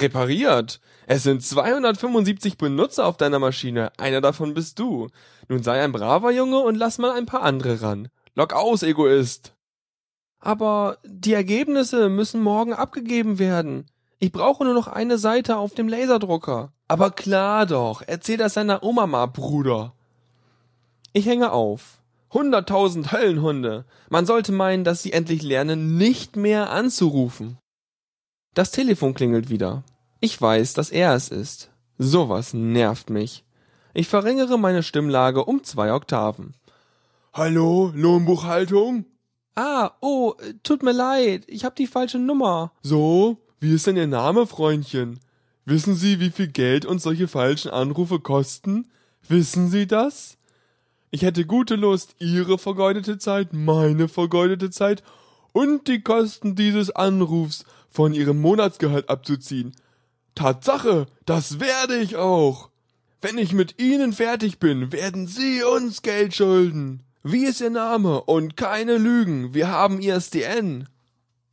[0.00, 0.80] Repariert?
[1.06, 3.92] Es sind 275 Benutzer auf deiner Maschine.
[3.96, 5.08] Einer davon bist du.
[5.48, 8.08] Nun sei ein braver Junge und lass mal ein paar andere ran.
[8.34, 9.54] Lock aus, Egoist.
[10.40, 13.86] Aber die Ergebnisse müssen morgen abgegeben werden.
[14.18, 16.72] Ich brauche nur noch eine Seite auf dem Laserdrucker.
[16.88, 18.02] Aber klar doch.
[18.06, 19.92] Erzähl das deiner Oma mal, Bruder.
[21.12, 21.98] Ich hänge auf.
[22.32, 23.84] Hunderttausend Höllenhunde.
[24.10, 27.58] Man sollte meinen, dass sie endlich lernen, nicht mehr anzurufen.
[28.56, 29.84] Das Telefon klingelt wieder.
[30.18, 31.70] Ich weiß, dass er es ist.
[31.98, 33.44] Sowas nervt mich.
[33.92, 36.54] Ich verringere meine Stimmlage um zwei Oktaven.
[37.34, 39.04] Hallo, Lohnbuchhaltung?
[39.56, 42.72] Ah, oh, tut mir leid, ich hab die falsche Nummer.
[42.82, 45.20] So, wie ist denn Ihr Name, Freundchen?
[45.66, 48.88] Wissen Sie, wie viel Geld uns solche falschen Anrufe kosten?
[49.28, 50.38] Wissen Sie das?
[51.10, 55.02] Ich hätte gute Lust, Ihre vergeudete Zeit, meine vergeudete Zeit
[55.52, 57.66] und die Kosten dieses Anrufs
[57.96, 59.72] von Ihrem Monatsgehalt abzuziehen.
[60.34, 62.68] Tatsache, das werde ich auch.
[63.22, 67.04] Wenn ich mit Ihnen fertig bin, werden Sie uns Geld schulden.
[67.22, 68.20] Wie ist Ihr Name?
[68.24, 70.90] Und keine Lügen, wir haben ISDN.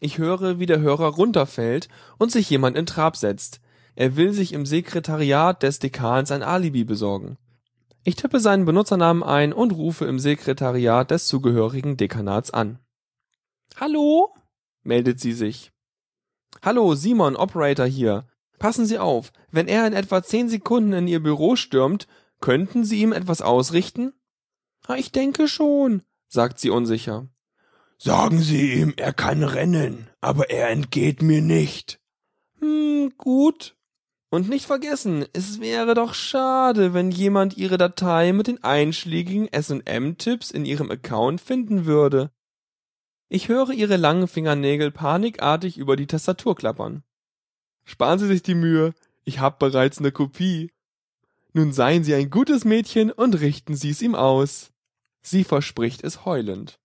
[0.02, 1.88] Ich höre, wie der Hörer runterfällt
[2.18, 3.62] und sich jemand in Trab setzt.
[3.96, 7.38] Er will sich im Sekretariat des Dekans ein Alibi besorgen.
[8.04, 12.80] Ich tippe seinen Benutzernamen ein und rufe im Sekretariat des zugehörigen Dekanats an.
[13.78, 14.36] Hallo?
[14.84, 15.73] meldet sie sich.
[16.62, 18.28] Hallo, Simon, Operator hier.
[18.60, 22.08] Passen Sie auf, wenn er in etwa zehn Sekunden in Ihr Büro stürmt,
[22.40, 24.14] könnten Sie ihm etwas ausrichten?
[24.98, 27.28] Ich denke schon, sagt sie unsicher.
[27.98, 32.02] Sagen Sie ihm, er kann rennen, aber er entgeht mir nicht.
[32.60, 33.78] Hm, gut.
[34.30, 40.52] Und nicht vergessen, es wäre doch schade, wenn jemand Ihre Datei mit den einschlägigen S&M-Tipps
[40.52, 42.32] in Ihrem Account finden würde.
[43.30, 47.04] Ich höre Ihre langen Fingernägel panikartig über die Tastatur klappern.
[47.84, 48.94] Sparen Sie sich die Mühe,
[49.26, 50.72] ich hab bereits ne Kopie.
[51.54, 54.72] Nun seien Sie ein gutes Mädchen und richten Sie es ihm aus.
[55.22, 56.80] Sie verspricht es heulend.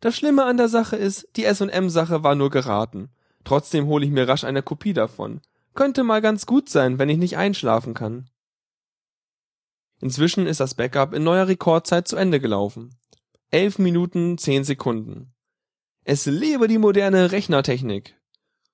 [0.00, 3.10] Das Schlimme an der Sache ist, die S&M-Sache war nur geraten.
[3.44, 5.40] Trotzdem hole ich mir rasch eine Kopie davon.
[5.74, 8.30] Könnte mal ganz gut sein, wenn ich nicht einschlafen kann.
[10.00, 12.94] Inzwischen ist das Backup in neuer Rekordzeit zu Ende gelaufen.
[13.50, 15.33] Elf Minuten, zehn Sekunden.
[16.04, 18.14] Es lebe die moderne Rechnertechnik.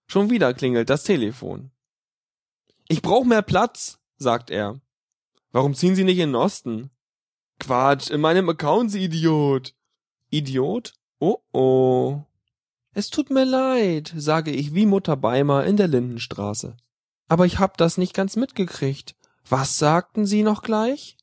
[0.08, 1.70] Schon wieder klingelt das Telefon.
[2.88, 4.80] Ich brauch mehr Platz, sagt er.
[5.52, 6.90] Warum ziehen Sie nicht in den Osten?
[7.60, 9.74] Quatsch, in meinem Account, Sie Idiot.
[10.30, 10.94] Idiot?
[11.20, 12.22] Oh oh.
[12.94, 16.76] Es tut mir leid, sage ich wie Mutter Beimer in der Lindenstraße.
[17.28, 19.14] Aber ich hab das nicht ganz mitgekriegt.
[19.48, 21.16] Was sagten Sie noch gleich?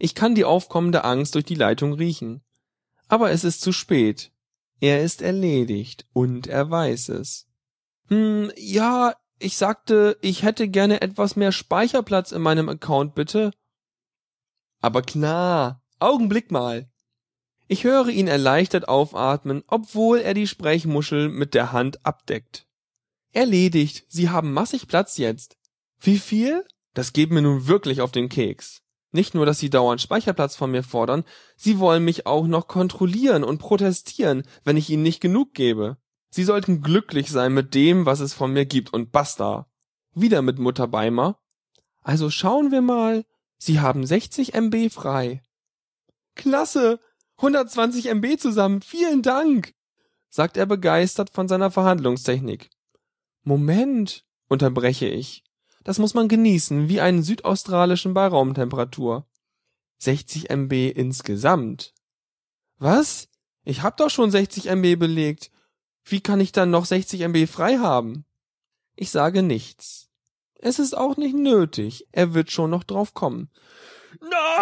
[0.00, 2.42] Ich kann die aufkommende Angst durch die Leitung riechen.
[3.06, 4.32] Aber es ist zu spät.
[4.84, 7.46] Er ist erledigt und er weiß es.
[8.08, 13.52] Hm, ja, ich sagte, ich hätte gerne etwas mehr Speicherplatz in meinem Account, bitte.
[14.82, 16.86] Aber klar, Augenblick mal.
[17.66, 22.66] Ich höre ihn erleichtert aufatmen, obwohl er die Sprechmuschel mit der Hand abdeckt.
[23.32, 25.56] Erledigt, Sie haben massig Platz jetzt.
[25.98, 26.62] Wie viel?
[26.92, 28.82] Das geht mir nun wirklich auf den Keks.
[29.14, 31.22] Nicht nur, dass Sie dauernd Speicherplatz von mir fordern,
[31.56, 35.98] Sie wollen mich auch noch kontrollieren und protestieren, wenn ich Ihnen nicht genug gebe.
[36.30, 39.68] Sie sollten glücklich sein mit dem, was es von mir gibt und basta.
[40.14, 41.38] Wieder mit Mutter Beimer.
[42.02, 43.24] Also schauen wir mal.
[43.56, 45.42] Sie haben 60 MB frei.
[46.34, 46.98] Klasse!
[47.36, 48.82] 120 MB zusammen.
[48.82, 49.74] Vielen Dank!
[50.28, 52.68] sagt er begeistert von seiner Verhandlungstechnik.
[53.44, 55.43] Moment, unterbreche ich.
[55.84, 59.26] Das muss man genießen, wie einen südaustralischen bei Raumtemperatur.
[59.98, 61.92] 60 MB insgesamt.
[62.78, 63.28] Was?
[63.64, 65.50] Ich hab doch schon 60 MB belegt.
[66.04, 68.24] Wie kann ich dann noch 60 MB frei haben?
[68.96, 70.08] Ich sage nichts.
[70.54, 72.06] Es ist auch nicht nötig.
[72.12, 73.50] Er wird schon noch drauf kommen.
[74.20, 74.54] Na!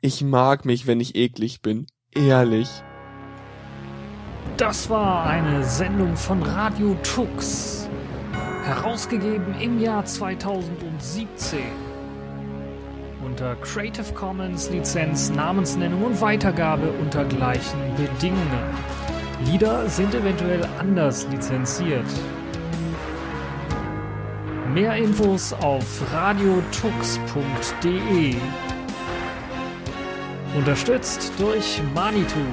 [0.00, 1.88] Ich mag mich, wenn ich eklig bin.
[2.14, 2.68] Ehrlich.
[4.56, 7.77] Das war eine Sendung von Radio Tux.
[8.68, 11.58] Herausgegeben im Jahr 2017.
[13.24, 18.76] Unter Creative Commons Lizenz, Namensnennung und Weitergabe unter gleichen Bedingungen.
[19.46, 22.04] Lieder sind eventuell anders lizenziert.
[24.74, 26.76] Mehr Infos auf radiotux.de.
[30.54, 32.44] Unterstützt durch Manitou.